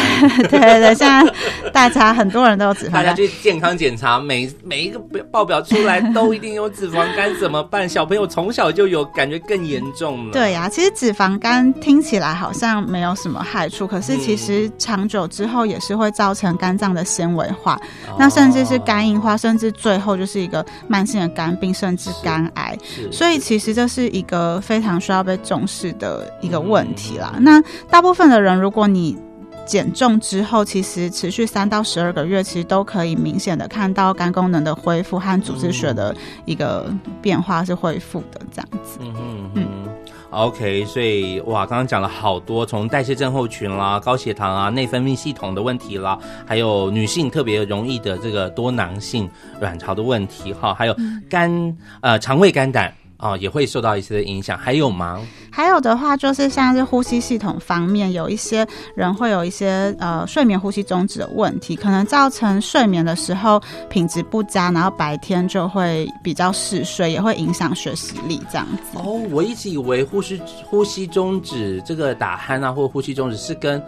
[0.49, 1.35] 对对对，现在
[1.73, 2.93] 大家很多人都有脂肪肝。
[2.93, 5.01] 大家去健康检查，每每一个
[5.33, 7.87] 报表出来都一定有脂肪肝，怎么办？
[7.91, 10.33] 小朋友从小就有，感觉更严重了。
[10.33, 22.79] 对呀、啊，其实脂肪肝听起来好像没有什么害处，可是其实长久之后也是会造成肝脏的纤维化，嗯、那甚至是肝硬化，甚至最后就是一个慢性的肝病，甚至肝癌。
[23.11, 27.33] 所以其实这是一个非常需要被重视的一个问题啦。
[27.37, 28.28] 嗯、那大部分。
[28.29, 29.17] 的人，如果你
[29.67, 36.15] 减重之后，其实持续三到十二个月，其实都可以明显的看到肝功能的恢复和组织学的
[36.47, 38.99] 一个变化是恢复的这样子。
[39.01, 39.67] 嗯嗯嗯。
[40.31, 49.29] OK，所以哇，刚刚讲了好多，从代谢症候群啦、高血糖啊、内分泌系统的问题啦，还有女性特别容易的这个多囊性
[49.61, 50.97] 卵巢的问题哈，还有
[51.29, 52.93] 肝呃肠胃肝胆。
[53.21, 54.57] 哦，也会受到一些的影响。
[54.57, 55.21] 还有吗？
[55.59, 68.99] 还有的话，就是像是呼吸系统方面，有一些人会有一些呃睡眠呼吸终止的问题，可能造成睡眠的时候品质不佳，然后白天就会比较嗜睡，也会影响学习力这样子。
[68.99, 73.83] 哦，我一直以为呼吸呼吸终止这个打鼾啊，或呼吸终止是跟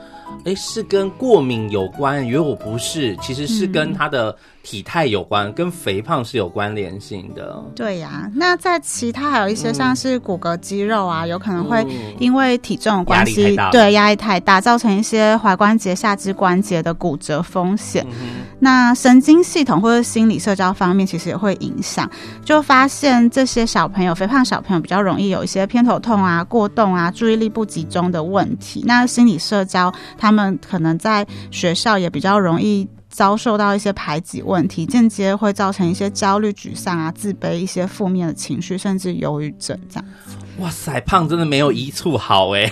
[0.45, 4.37] 哎是跟过敏有关，以为我不是，其实是跟他的。
[4.63, 7.65] 体态有关，跟肥胖是有关联性的。
[7.75, 11.87] 对呀、啊，那在其他还有一些像是骨骼肌肉啊，嗯、有可能会
[12.19, 18.07] 因为体重的关系，对压力太大，造成一些踝关节、下肢关节的骨折风险。
[18.11, 22.11] 嗯、那神经系统或者心理社交方面，其实也会影响。
[22.45, 28.83] 就发现这些小朋友，肥胖小朋友比较容易有一些偏头痛啊、过动啊、注意力不集中的问题。
[28.87, 32.89] 那心理社交，他们可能在学校也比较容易。
[33.13, 40.05] 遭受到一些排挤问题，间接会造成一些焦虑、沮丧啊、自卑一些负面的情绪，甚至忧郁症这样。
[40.61, 42.71] 哇塞，胖真的没有一处好哎，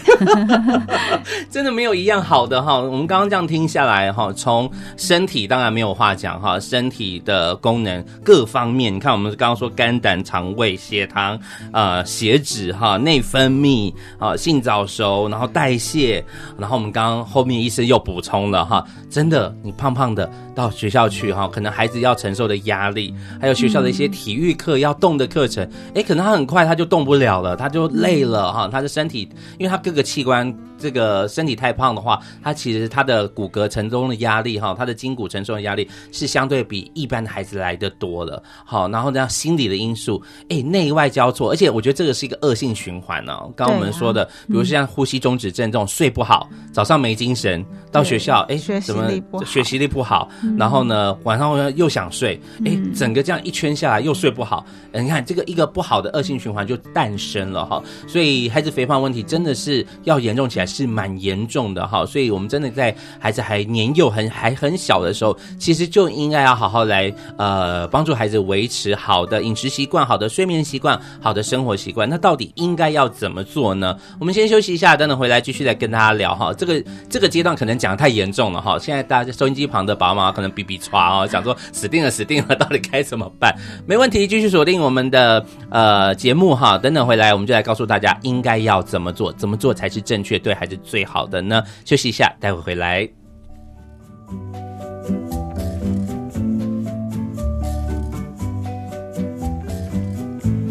[1.51, 2.79] 真的没有一样好的哈。
[2.79, 11.41] 我们刚刚这样听下来哈，从身体当然没有话讲哈，身体的功能各方面，你看我们刚刚说肝胆肠胃、血糖、
[11.73, 16.23] 呃血脂哈、内分泌啊、性早熟，然后代谢，
[16.59, 27.78] 然后我们刚刚后面医生又补充了哈，真的你胖胖的到学校去哈，可能孩子要承受的压力，还有学校的一些体育课要动的课程，哎、可能他很快他就动不了了，他就。
[27.79, 30.53] 就累了哈，他的身体，因为他各个器官。
[30.81, 38.41] 这个身体太胖的话，他其实他的骨骼承受的压力哈，他的筋骨承受的压力是相对比一般的孩子来的多了。
[38.65, 43.53] 好，然后这样心理的因素，哎，内外交错，而且我觉得这个是一个恶性循环呢、哦。
[43.57, 49.11] 刚刚我们说的，啊、比如像呼吸中止症这种睡不好，早上没精神，到学校哎，怎么
[49.45, 57.83] 学习力不好，然后呢晚上又想睡，哎，整个这样一圈下来又睡不好，你看这个一个不好的恶性循环就诞生了哈。
[58.07, 60.69] 所以孩子肥胖问题真的是要严重起来。
[60.69, 72.09] 是蛮严重的哈，所以我们真的在孩子还年幼、很还很小的时候，其实就应该要好好来呃帮助孩子维持好的饮食习惯、好的睡眠习惯、好的生活习惯。
[72.09, 73.97] 那到底应该要怎么做呢？
[74.21, 76.53] 我们先休息一下，等等回来继续再跟大家聊哈。
[76.53, 83.57] 这个这个阶段可能讲的太严重了哈，现在大家收音机旁的爸妈可能比比剉啊，想说死定了死定了，到底该怎么办？
[83.87, 86.77] 没问题，继续锁定我们的呃节目哈。
[86.77, 87.55] 等等回来，我们就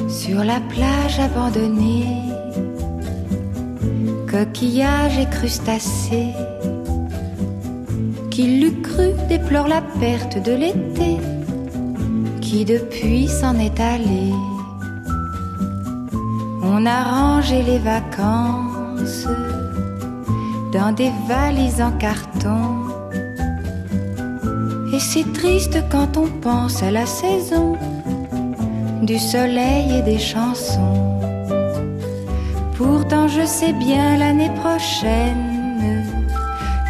[0.10, 2.21] Sur la plage abandonnée,
[4.30, 6.34] coquillages et crustacés,
[8.30, 11.17] qui l'eût cru déplore la perte de l'été,
[12.41, 14.32] qui depuis s'en est allé.
[16.62, 19.28] On a rangé les vacances
[20.74, 22.88] dans des valises en carton.
[24.93, 27.78] Et c'est triste quand on pense à la saison
[29.04, 31.20] du soleil et des chansons.
[32.76, 36.06] Pourtant je sais bien l'année prochaine,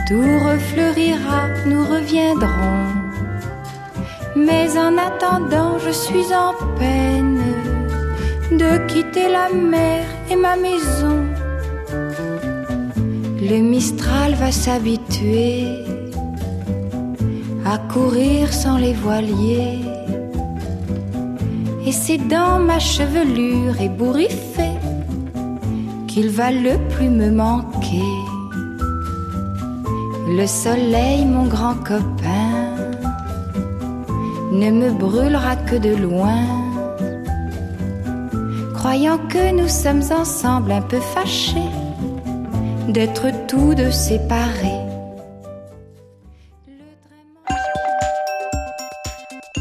[0.08, 2.88] tout refleurira, nous reviendrons.
[4.36, 7.46] Mais en attendant, je suis en peine
[8.51, 11.25] de quitter la mer et ma maison.
[13.41, 15.65] Le Mistral va s'habituer
[17.65, 19.79] à courir sans les voiliers.
[21.86, 24.77] Et c'est dans ma chevelure ébouriffée
[26.07, 28.13] qu'il va le plus me manquer.
[30.29, 32.57] Le soleil, mon grand copain,
[34.51, 36.66] ne me brûlera que de loin.
[38.88, 41.69] Croyant que nous sommes ensemble un peu fâchés
[42.88, 44.80] d'être tous deux séparés.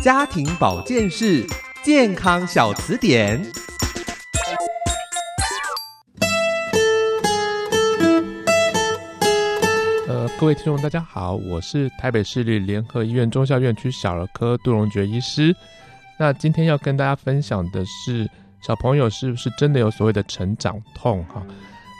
[0.01, 1.45] 家庭保健室
[1.83, 3.45] 健康小词典。
[10.07, 15.53] 呃，各位听众，大家好，我是台北市立联合医院中校院区小儿科杜荣觉医师。
[16.17, 21.25] 那今天要跟大家分享的是，小朋友是不是真的有所谓的成长痛？
[21.25, 21.43] 哈，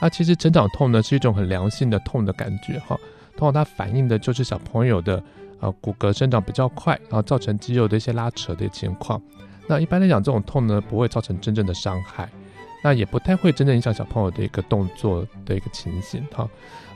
[0.01, 2.99] 那其实成长痛呢是一种很良性的痛的感觉，哈，
[3.37, 5.23] 通常它反映的就是小朋友的。
[5.59, 9.19] 呃，骨骼生长比较快，然后造成肌肉的一些拉扯的情况。
[9.67, 12.29] 那一般来讲，这种痛呢，不会造成真正的伤害，
[12.85, 16.47] 那也不太会真正影响小朋友的一个动作的一个情形哈。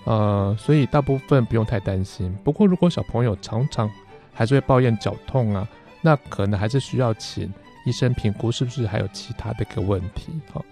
[0.04, 2.30] 呃，所以大部分不用太担心。
[2.44, 3.90] 不过，如果小朋友常常
[4.34, 5.66] 还是会抱怨脚痛啊，
[6.02, 7.50] 那可能还是需要请
[7.84, 10.32] 医生评估是不是还有其他的一个问题。
[10.52, 10.64] 好，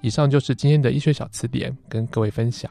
[0.00, 2.70] 以上就是今天的医学小词典，跟各位分享。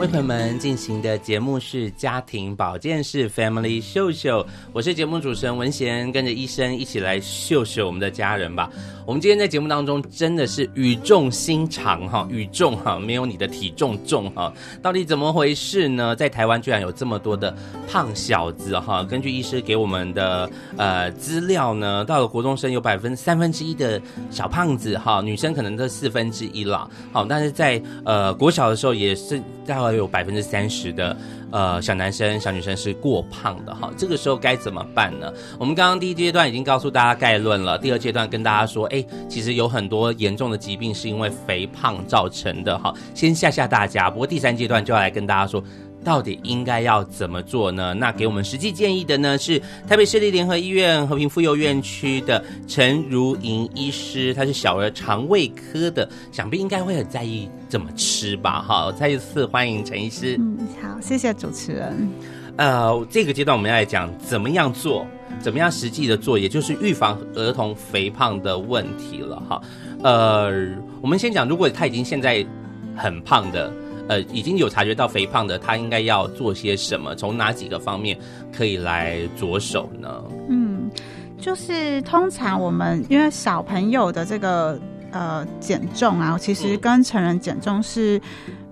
[0.00, 8.70] 为朋友们进行的节目是家庭保健室 Family 秀秀，我是节目主持人文贤，跟着医生一起来秀秀我们的家人吧。
[9.06, 16.16] 我们今天在节目当中真的是语重心长哈，语重哈，没有你的体重重哈，到底怎么回事呢？
[16.16, 17.54] 在台湾居然有这么多的
[17.86, 31.14] 胖小子哈，根据医师给我们的呃资料呢，到了国中生有百分三分之一的小胖子哈，女生可能都四分之一了，好，但是在呃国小的时候也是大概有百分之三十的。
[31.50, 35.32] 呃，小男生、小女生是过胖的哈，这个时候该怎么办呢？
[35.58, 44.10] 我们刚刚第一阶段已经告诉大家概论了，第二阶段跟大家说，哎，其实有很多严重的疾病是因为肥胖造成的哈，先吓吓大家。
[44.10, 45.62] 不过第三阶段就要来跟大家说。
[46.04, 47.94] 到底应该要怎么做呢？
[47.94, 58.62] 那给我们实际建议的呢是台北市立联合医院和平妇幼院区的陈如莹医师，他是小儿肠胃科的，想必应该会很在意怎么吃吧？
[58.62, 60.36] 好，再一次欢迎陈医师。
[60.38, 62.08] 嗯，好，谢谢主持人。
[62.56, 65.06] 呃，这个阶段我们要来讲怎么样做，
[65.40, 69.42] 怎么样实际的做，也就是预防儿童肥胖的问题了。
[69.48, 69.62] 哈，
[70.02, 70.52] 呃，
[71.00, 72.46] 我们先讲，如果他已经现在
[72.94, 73.72] 很胖的。
[74.08, 77.14] 呃，已经有察觉到肥胖的，他应该要做些什么？
[77.14, 78.18] 从哪几个方面
[78.52, 80.24] 可以来着手呢？
[80.48, 80.90] 嗯，
[81.38, 84.78] 就是通常我们因为小朋友的这个
[85.10, 88.20] 呃减重啊，其实跟成人减重是。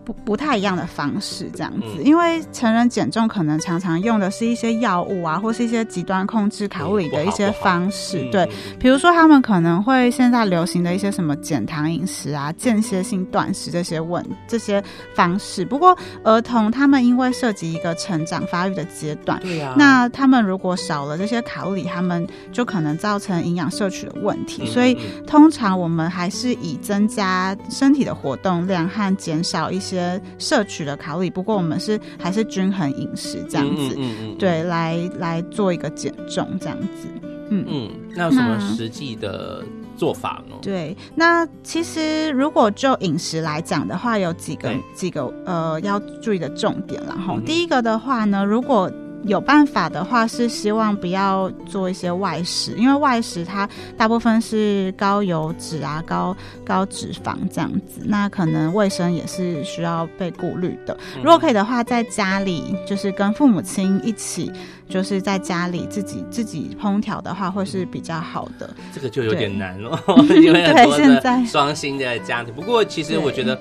[0.05, 8.49] 不不太一样的方式，这样子，因为成人减重可能常常用的是一些药物啊，或是一些极端控制卡路里的一些方式，对，
[8.81, 14.83] 比如说他们可能会现在流行的一些什么减糖饮食啊、间歇性断食这些问这些
[15.15, 15.65] 方式。
[15.65, 24.67] 不过儿童他们因为涉及一个成长发育的阶段，对呀，那他们如果少了这些卡路里，他们就可能造成营养摄取的问题。
[24.67, 29.92] 所以通常我们还是以增加身体的活动量和减少一些。
[29.97, 37.09] 些摄取的卡路里，不过我们是还是均衡饮食这样子，嗯嗯嗯、对，来来做一个减重这样子，
[37.51, 37.65] 嗯。
[37.69, 39.63] 嗯，那有什么实际的
[39.97, 40.57] 做法呢？
[40.63, 48.91] 对，那其实如果就饮食来讲的话，有几个几个呃要注意的重点，然后、嗯、第一个的话呢，如果
[49.25, 60.97] 有办法的话，是希望不要做一些外食，因为外食它大部分是高油脂啊、高高脂肪这样子，那可能卫生也是需要被顾虑的。
[61.17, 64.51] 如果可以的话，在家里就是跟父母亲一起，
[64.89, 68.69] 就是在家里自己自己烹调的话，会是比较好的。
[68.93, 69.99] 这个就有点难了，
[70.43, 72.53] 因为很多的 双薪的家庭。
[72.55, 73.61] 不过其实我觉得。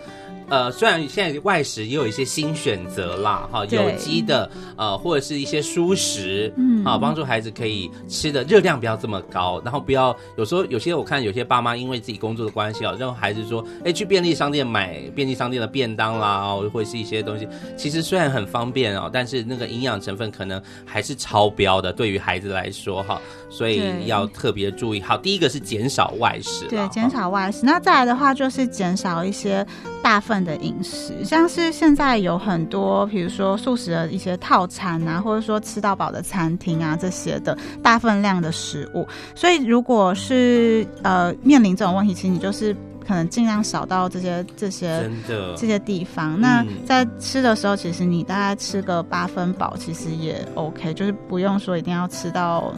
[0.52, 17.48] 呃，虽然现在外食也有一些新选择啦，哈，有机的，呃，或者是一些蔬食，嗯，啊，帮助孩子可以吃的热量不要这么高，然后不要有时候有些我看有些爸妈因为自己工作的关系啊，让孩子说，哎，去便利商店买便利商店的便当啦，或者是一些东西，
[17.78, 25.00] 其实虽然很方便哦，但是那个营养成分可能还是超标的，对于孩子来说哈，所以要特别注意。
[25.00, 27.62] 好，第一个是减少外食，对，减少外食。
[27.64, 29.66] 那再来的话就是减少一些
[30.04, 39.08] 大份的饮食，像是现在有很多，比如说素食的一些套餐啊，或者说吃到饱的餐厅啊，这些的大分量的食物。
[39.36, 42.76] 所以如果是呃面临这种问题，其实你就是
[43.06, 45.10] 可能尽量少到这些这些
[45.58, 46.40] 这些地方。
[46.40, 52.74] 那在吃的时候，其实你大概吃个八分饱，其实也 OK，就是不用说一定要吃到。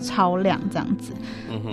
[0.00, 1.12] 超量这样子，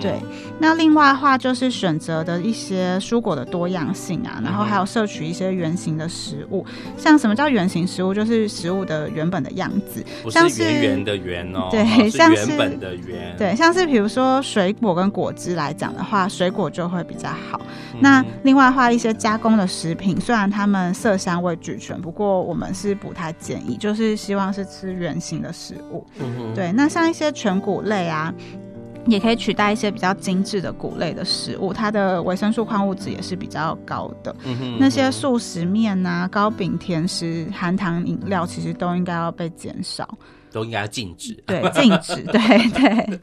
[0.00, 0.14] 对。
[0.58, 6.64] 那另外的话就是选择的一些蔬果的多样性啊，然后还有摄取一些圆形的食物。
[6.96, 8.14] 像什么叫圆形食物？
[8.14, 17.60] 就是食物的原本的样子，像是圆圆的圆哦，对，像是原本的圆，对，像是比如说水果跟果汁来讲的话，水果就会比较好。
[18.00, 26.06] 那另外的话，一些加工的食品，虽然它们色香味俱全，不过我们是不太建议，就是希望是吃圆形的食物。
[26.54, 28.11] 对，那像一些全谷类啊。
[29.06, 34.34] 也可以取代一些比较精致的谷类的食物，它的维生素、矿物质也是比较高的。
[34.44, 40.08] 嗯哼嗯哼，那些素食面啊、糕饼、甜食、含糖饮料，其实都应该要被减少。
[40.52, 43.20] 都应该要禁止，对，禁止，对对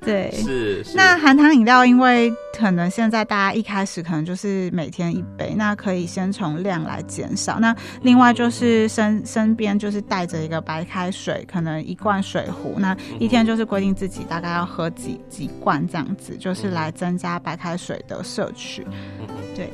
[0.00, 0.84] 对， 是。
[0.84, 7.58] 是那含糖饮料，因为可能现在大家一开始可能就是每天一杯，那可以先从量来减少。
[7.58, 18.86] 那另外就是身身边就是带着一个白开水，可能一罐水壶，那一天就是规定自己大概要喝几几罐这样子，就是来增加白开水的摄取，
[19.54, 19.70] 对。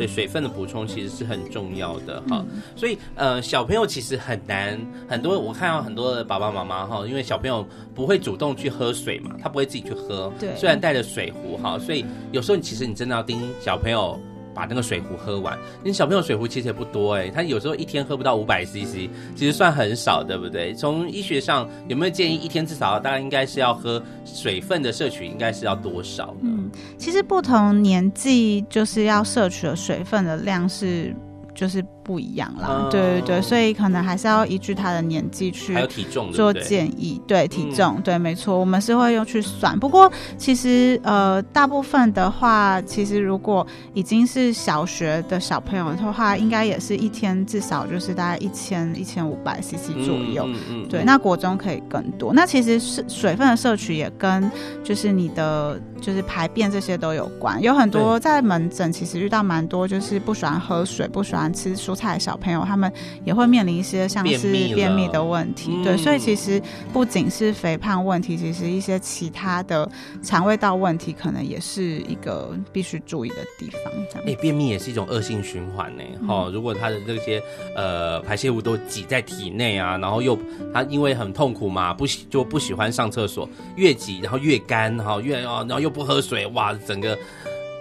[0.00, 2.42] 对水分的补充其实是很重要的哈，
[2.74, 14.18] 所以呃小朋友其实很难，很多我看到很多的爸爸妈妈哈，因为小朋友不会主动去喝水嘛，他不会自己去喝，对，虽然带着水壶哈，所以有时候你其实你真的要盯小朋友。
[14.54, 20.74] 把那个水壶喝完，你小朋友水壶其实也不多哎，他有时候一天喝不到五百 CC，其实算很少，对不对？
[20.74, 26.50] 从医学上有没有建议一天至少大概应该是要喝水分的摄取应该是要多少呢？
[26.50, 31.14] 嗯，其实不同年纪就是要摄取的水分的量是
[31.54, 31.84] 就是。
[32.02, 39.78] 不一样啦，对对对，所以可能还是要依据他的年纪去还有体重做建议，对体重，对没错，我们是会用去算。
[39.78, 50.44] 不过其实呃，大部分的话，其实如果已经是小学的小朋友的话，应该也是一天至少就是大概一千一千五百 CC 左右。
[50.46, 50.88] 嗯嗯。
[50.88, 52.32] 对，那国中可以更多。
[52.32, 54.50] 那其实是水分的摄取也跟
[54.82, 57.60] 就是你的就是排便这些都有关。
[57.62, 62.10] 有很多在门诊其实遇到蛮多就是不喜欢喝水、不喜欢吃蔬菜。
[62.10, 62.90] 菜小朋友他们
[63.26, 66.58] 也会面临一些像是便秘的问题，对，所以其实
[66.94, 69.86] 不仅是肥胖问题，其实一些其他的
[70.22, 73.92] 肠胃道问题可能也是一个必须注意的地方。
[74.22, 76.02] 哎、欸，便秘也是一种恶性循环呢。
[76.26, 77.38] 哈、嗯，如果他的这些
[77.76, 80.38] 呃排泄物都挤在体内啊，然后又
[80.72, 83.46] 他因为很痛苦嘛，不喜就不喜欢上厕所，
[83.76, 87.18] 越挤然后越干哈，越啊然后又不喝水，哇，整个。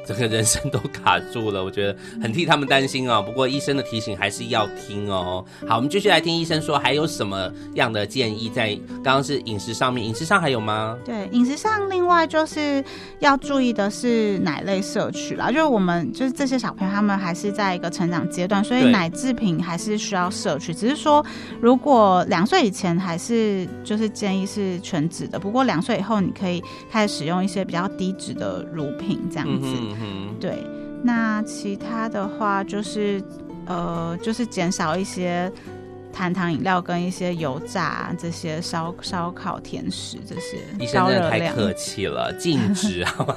[0.10, 3.22] 整个人生都卡住了，我觉得很替他们担心哦。
[3.24, 5.46] 不过医生的提醒还是要听哦。
[5.68, 8.50] 好，我们继续来听医生说，还有什么样的建议？
[8.50, 10.98] 在刚刚是饮食上面，饮食上还有吗？
[11.06, 12.84] 对，饮食上另外就是
[13.20, 15.52] 要注意的是奶类摄取啦。
[15.52, 20.74] 就是我们就是这些小朋友，他们还是在一个成长阶段，所以奶制品还是需要摄取。
[20.74, 21.24] 只是说，
[21.62, 29.68] 如果两岁以前还是就是建议是全脂的，不过两岁以后你可以开始使用一些比较低脂的乳品这样子。
[29.68, 30.64] 嗯嗯，对，
[31.04, 33.22] 那其他的话就是，
[33.66, 35.52] 呃，就是减少一些
[36.14, 40.58] 含糖饮料跟一些油炸这些烧烧烤甜食这些。
[40.80, 43.36] 医生真的太客气了，禁止 好吗？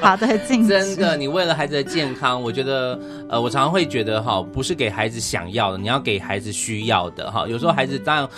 [0.00, 0.68] 好的，禁止。
[0.68, 2.98] 真的，你为了孩子的健康，我觉得，
[3.28, 7.46] 呃，我常常会觉得哈，不是给孩子想要的，你要给孩子需要的哈。
[7.48, 8.28] 有时候孩子当然。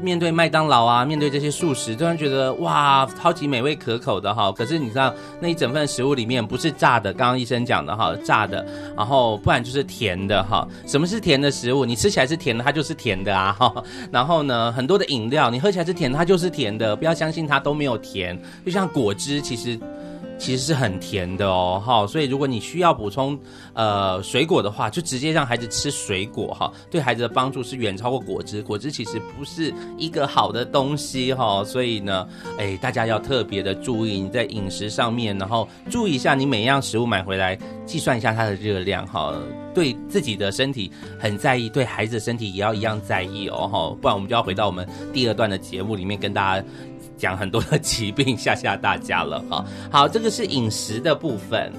[0.00, 4.52] 面对麦当劳啊，面对这些素食，突然觉得哇，超级美味可口的哈。
[4.52, 8.64] 可是你知道，那一整份食物里面不是炸的，刚刚医生讲的哈，炸的，
[8.96, 10.66] 然后不然就是甜的哈。
[10.86, 11.84] 什么是甜的食物？
[11.84, 13.82] 你吃起来是甜的，它就是甜的啊哈。
[14.12, 18.40] 然后呢，很多的饮料，你喝起来是甜，它就是甜的，不要相信它都没有甜。
[18.64, 19.78] 就像果汁，其实。
[20.38, 23.38] 其实是很甜的哦，哈，所以如果你需要补充
[23.74, 28.62] 呃水果的话，就直接让孩子吃水果哈，对孩子的帮助是远超过果汁。
[28.62, 32.26] 果汁其实不是一个好的东西哈，所以呢，
[32.58, 39.34] 哎，大家要特别的注意你在饮食上面，然后注意一下你每样食物买回来，计算一下它的热量哈。
[39.74, 46.66] 对自己的身体很在意，对孩子的身体也要一样在意哦，哈，不然我们就要回到我们第二段的节目里面跟大家
[47.18, 49.64] 讲很多的疾病，吓吓大家了哈。
[49.90, 51.70] 好，这个是饮食的部分。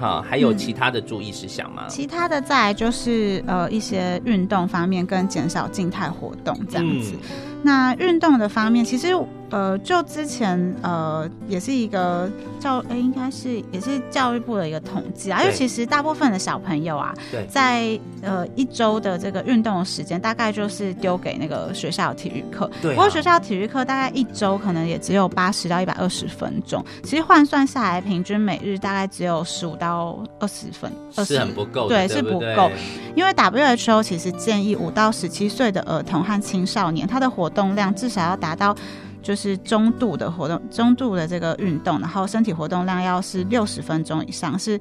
[0.00, 1.84] 好，还有其他的注意事项吗？
[1.86, 7.12] 嗯、其他的再来就是呃一些运动方面跟减少静态活动这样子。
[7.12, 9.14] 嗯、那运动的方面，其实。
[9.54, 12.28] 呃，就之前呃，也是一个
[12.58, 15.40] 教，哎、欸，应该是也是教育部的一个统计啊。
[15.42, 22.68] 因为其实大部分的小朋友啊，对在呃一周的这个运动的时间，大概就是丢给那个学校体育课。
[22.82, 30.92] 对、啊，不过学校体育课大概一周可能也只有八十到一百二十分钟，其实换算下来，平均每日大概只有十五到二十分，
[31.24, 32.08] 是很不够，对？
[32.08, 32.68] 是不够。
[33.14, 38.74] 因为 WHO 其实建议五到十七岁的儿童和青少年，他的活动量至少要达到。
[39.24, 44.78] 就是中度的活动，中度的这个运动，然后身体活动量要是六十分钟以上，是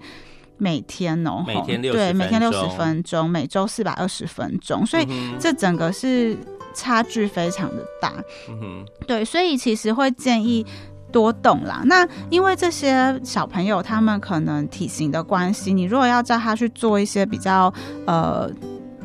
[0.58, 5.08] 每天哦，每天六对，每天六十分钟，每周四百二十分钟，所以
[5.40, 6.38] 这整个是
[6.76, 8.12] 差距非常的大。
[8.50, 10.66] 嗯哼，对，所以其实会建议
[11.12, 11.82] 多动啦。
[11.86, 17.74] 那因为这些小朋友他们可能体型的关系，你如果要叫他去做一些比较
[18.06, 18.52] 呃。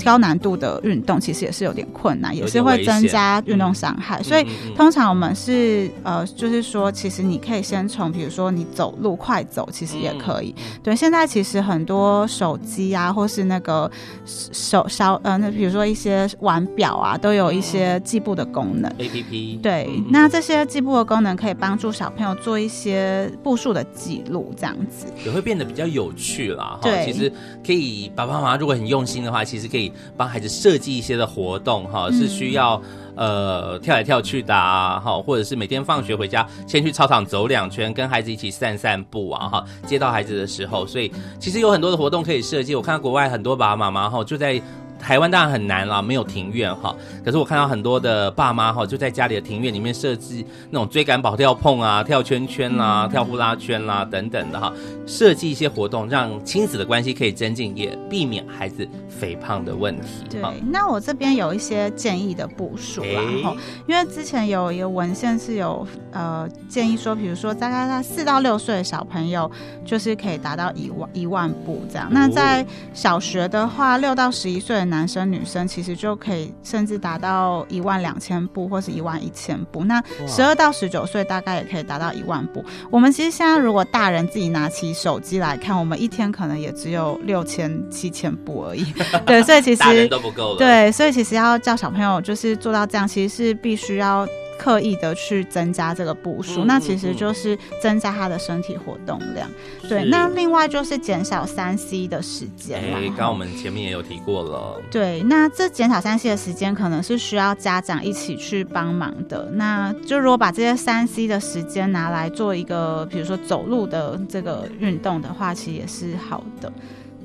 [0.05, 4.23] 高难度的运动其实也是有点困难，也是会增加运动伤害。
[4.23, 10.55] 所以通常我们是呃，就是说，其实你可以先从，比如说你走路快走，其实也可以。
[10.83, 13.91] 对，现在其实很多手机啊，或是那个
[14.27, 18.91] 手小呃，那比如说一些腕表啊，都有一些计步的功能。
[18.99, 19.61] APP。
[19.61, 26.79] 对，那这些计步的功能可以帮助小朋友做一些步数的记录，这样子也会变得比较有趣啦。
[26.81, 27.33] 对，其实
[27.67, 29.88] 可以，爸爸妈妈如果很用心的话，其实可以。
[30.17, 32.81] 帮孩子设计一些的活动，哈，是需要
[33.15, 42.75] 呃跳来跳去的啊，哈，或者是每天放学回家先去操场走两圈，跟孩子一起散散步啊，哈，接到孩子的时候，所以其实有很多的活动可以设计。
[42.75, 44.61] 我看到国外很多爸爸妈妈哈就在。
[44.99, 46.95] 台湾当然很难啦，没有庭院哈。
[47.25, 54.73] 可是我看到很多的爸妈哈，就在家里的庭院里面设置那种追赶、跑、跳、碰啊、跳圈圈啦、啊、跳呼啦圈啦、啊、等等的哈，
[55.07, 60.25] 设计一些活动，让亲子的关系可以增进，也避免孩子肥胖的问题。
[60.31, 69.51] 对，那我这边有一些建议的部署啦哈，因为之前有一个文献是有呃建议说，比如说大概在四到六岁的小朋友，
[69.85, 72.09] 就是可以达到一万一万步这样。
[72.11, 82.65] 那在小学的话，六到十一岁的男生女生其实就可以甚至达到一万两千步或是一万一千步，那十二到十九岁大概也可以达到一万步。
[82.91, 88.85] 我们其实现在如果大人自己拿起手机来看，我们一天可能也只有六千七千步而已。
[89.25, 90.59] 对，所以其实都不够了。
[90.59, 94.27] 对，所以其实要教小朋友就是做到这样，其实是必须要。
[94.59, 99.49] 刻意的去增加这个步数，嗯、那其实就是增加他的身体活动量。
[99.83, 102.81] 嗯、对，那另外就是减少三 C 的时间。
[102.81, 104.83] 哎，刚刚我们前面也有提过了。
[104.91, 109.49] 对，那这减少三 C 的时间可能是需要家长一起去帮忙的。
[109.53, 116.73] 那就如果把这些三 C 的时间拿来做一个，比如说走路的这个运动的话，其实也是好的。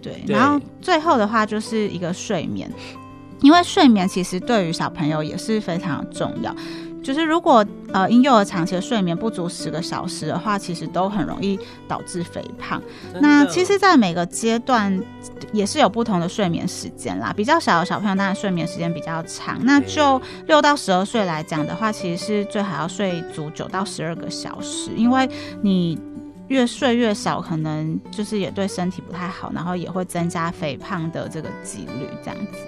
[0.01, 2.69] 对，对然后最后的话就是一个睡眠，
[3.41, 6.55] 因为睡眠其实对于小朋友也是非常重要。
[7.04, 12.82] 就是如果呃婴幼儿长期的睡眠不足十个小时的话，其实都很容易导致肥胖。
[13.20, 14.97] 那其实，在每个阶段
[15.51, 17.34] 也是有不同的睡眠时间啦。
[17.36, 19.60] 比较小的小朋友当然睡眠时间比较长。
[19.64, 25.30] 那就六到十二岁来讲的话，其实是最好要睡足九到十二个小时，因为
[25.62, 25.99] 你
[26.47, 32.60] 越睡越少，可能就是也对身体不太好，然后也会增加肥胖的这个几率，这样子。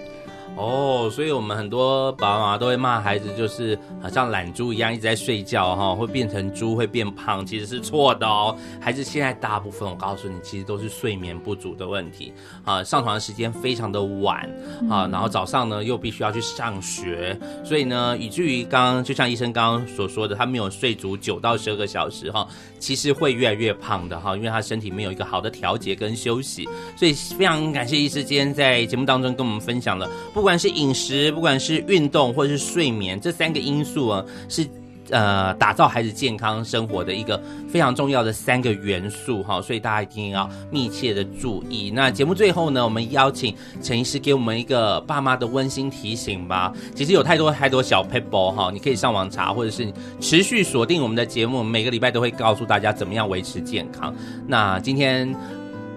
[0.57, 8.55] 哦，所以我们很多爸爸妈妈都会骂孩子，就是好像懒猪一样一直在睡觉哈，会变成猪，会变胖，其实是错的哦。
[8.79, 12.31] 孩子现在大部分，我告诉你，其实都是睡眠不足的问题
[12.63, 14.49] 啊，上床的时间非常的晚
[14.89, 22.47] 啊， 然后早上呢又必须要去上学，所以呢，以至于刚刚就像医生刚刚所说的，他没有睡足九到十二个小时哈，
[22.79, 30.44] 其实会越来越胖的哈，因为他身体没有一个好的调节跟休息，所以非常感谢医师今天在节目当中跟我们分享了不。
[30.45, 34.63] 不管是饮食，不管是运动，或者是睡眠，这三个因素啊，是
[35.09, 41.89] 呃打造孩子健康生活的一个非常重要的三个元素哈，所以大家一定要密切的注意。
[41.89, 46.71] 那节目最后呢，我们邀请陈医师给我们一个爸妈的温馨提醒吧。
[46.93, 49.91] 其实有太多太多小 people 哈，你可以上网查，或者是
[50.21, 54.13] 持续锁定我们的节目，每个礼拜都会告诉大家怎么样维持健康。
[54.45, 55.35] 那今天。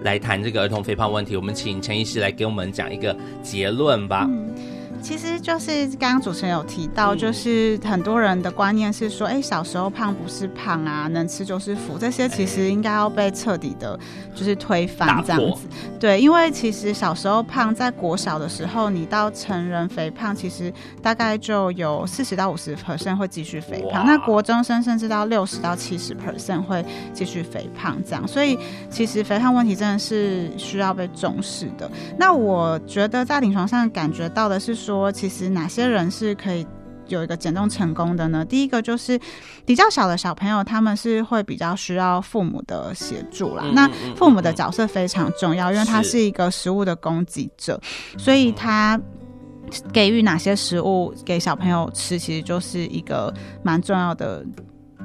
[0.03, 4.29] 来谈这个儿童肥胖问题，我们请陈医师来给我们讲一个结论吧。
[5.01, 13.97] 其实就是刚刚主持人有提到，就是很多人的观念是说，哎、欸，小时候胖不是胖啊，能吃就是福，这些其实应该要被彻底的，
[14.35, 15.67] 就是推翻这样子。
[15.99, 20.71] 对，因为其实小时候胖，在国小的时候，你到成人肥胖，其实
[21.01, 31.89] 大概就有四十到五十 percent 会继续肥胖，那国中生甚至到六十到七十 percent 会继续肥胖这样，所以其实肥胖问题真的是需要被重视的。
[32.17, 34.88] 那我觉得在临床上感觉到的是说。
[34.89, 36.65] 说其实哪些人是可以
[37.09, 38.43] 有一个减重成功的呢？
[38.43, 39.19] 第一个就是
[39.63, 43.63] 比较小的小朋友，他们是会比较需要父母的协助啦。
[43.71, 47.79] 那父母的角色非常重要，因为他是一个食物的供给者，
[48.17, 48.99] 所以他
[49.93, 53.31] 给予哪些食物给小朋友吃，其实就是一个
[53.61, 54.43] 蛮重要的。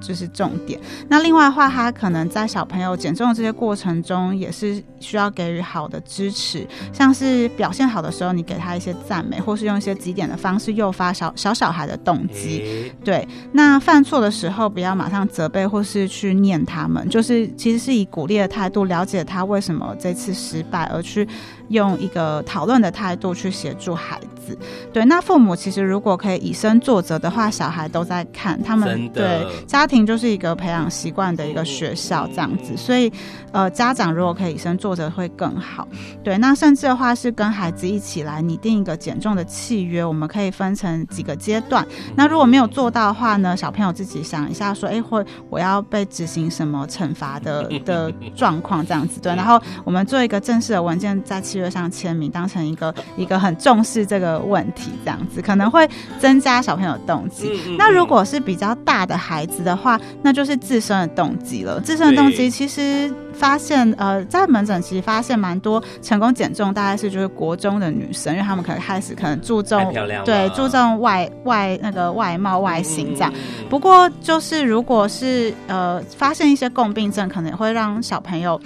[0.00, 0.80] 就是重点。
[1.08, 12.92] 那另外的话，他可能在小朋友减重的这些过程中，也是需要给予好的支持，像是表现好的时候，你给他一些赞美，或是用一些几点的方式诱发小小小孩的动机。
[13.04, 21.26] 对，那犯错的时候，不要马上责备或是去念他们，就是其实是以鼓励的态度，了解他为什么这次失败，而去
[21.68, 24.56] 用一个讨论的态度去协助孩子。
[24.92, 33.12] 对，那父母其实如果可以以身作则的话，小孩都在看他们对家庭就是一个培养习惯的一个学校这样子，所以
[33.52, 35.88] 呃，家长如果可以以身作则会更好。
[36.22, 41.86] 对，那甚至的话是跟孩子一起来拟定一个减重的契约，我们可以分成几个阶段。
[42.14, 49.20] 那如果没有做到的话呢，小朋友自己想一下说，哎，会我要被执行什么惩罚的 的状况这样子。
[49.20, 57.60] 对，然后我们做一个正式的文件在契约上签名，当成一个一个很重视这个问题这样子，可能会增加小朋友的动机。
[57.78, 61.80] 那如果是比较大的孩子的话，那就是自身的动机了。
[61.80, 69.92] 自身的动机其实发现，呃，在门诊其实发现蛮多成功减重，大概是就是国中的女生，因为她们可能开始可能注重
[70.24, 73.32] 对注重外外那个外貌外形这样。
[73.68, 78.60] 不过就是如果是呃发现一些共病症，可能会让小朋友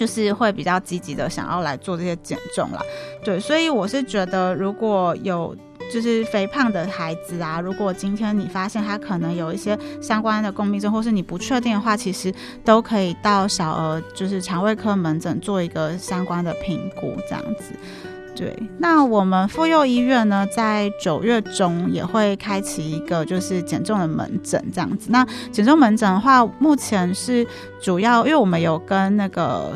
[0.00, 2.80] 就是会比较积极的想要来做这些减重了。
[3.22, 5.54] 对，所以我是觉得如果有。
[5.90, 12.32] 就是肥胖的孩子啊，如果今天你发现他可能有一些相关的共病症，或是你不确定的话，其实
[12.64, 17.74] 都可以到小儿就是肠胃科门诊做一个相关的评估，这样子。
[18.36, 25.08] 对，那我们妇幼医院呢，在九月中也会开启一个就是减重的门诊，这样子。
[25.10, 27.44] 那减重门诊的话，目前是
[27.82, 29.72] 主要，因为我们有跟那个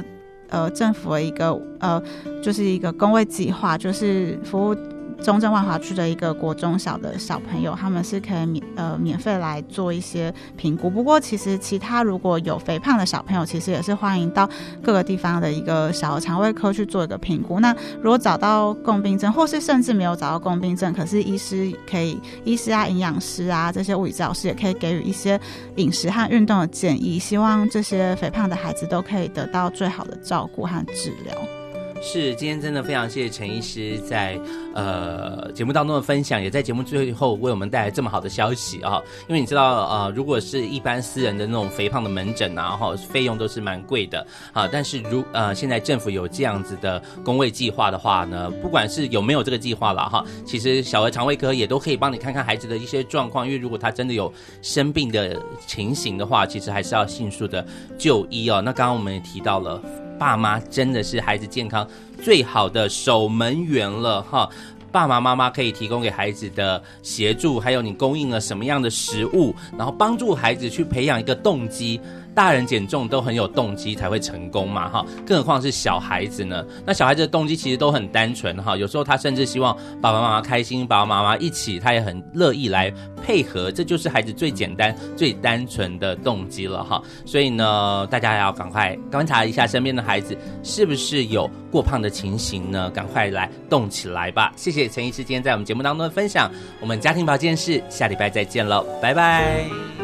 [0.54, 2.00] 呃政府的一个呃
[2.40, 4.76] 就是一个工位计划，就是服务。
[5.22, 10.90] 中正万华区的一个国中小的小朋友，他们是可以免呃免费来做一些评估。
[10.90, 14.48] 不过，其实其他如果有肥胖的小朋友，其实也是欢迎到
[14.82, 17.60] 各个地方的一个小儿肠胃科去做一个评估。
[17.60, 25.40] 那如果找到共病症，或是甚至没有找到共病症，可是医师可以，医师啊、营养师啊这些物理治疗师也可以给予一些
[25.76, 31.63] 饮食和运动的建议，希望这些肥胖的孩子都可以得到最好的照顾和治疗。
[32.06, 34.38] 是，今天真的非常谢谢陈医师在
[34.74, 39.00] 呃节目当中的分享，也在节目最后为我们带来这么好的消息啊！
[39.26, 44.68] 因为你知道呃，如果是一般私人的那种肥胖的门诊啊，哈，费用都是蛮贵的啊。
[44.70, 58.60] 但是如呃现在政府有这样子的公卫计划的话呢，不管是有没有这个计划了哈，其实小儿肠胃科也都可以帮你看看孩子的一些状况，因为如果他真的有生病的情形的话，其实还是要迅速的就医哦。
[58.60, 59.82] 那刚刚我们也提到了。
[60.18, 61.86] 爸妈真的是孩子健康
[62.22, 64.48] 最好的守门员了哈！
[64.90, 72.00] 爸爸妈妈可以提供给孩子的协助，还有你供应了什么样的食物，然后帮助孩子去培养一个动机。
[72.34, 76.64] 大人减重都很有动机才会成功嘛，哈，更何况是小孩子呢？
[76.84, 87.00] 那小孩子的动机其实都很单纯，哈，有时候他甚至希望爸爸妈妈开心，爸爸妈妈一起，他也很乐意来配合，这就是孩子最简单、最单纯的动机了，哈。
[87.24, 92.90] 所以呢，大家要赶快观察一下身边的孩子是不是有过胖的情形呢？
[92.90, 94.52] 赶快来动起来吧！
[94.56, 100.03] 谢谢陈医师今天在我们节目当中的分享，我们家庭保健室下礼拜再见喽，拜拜。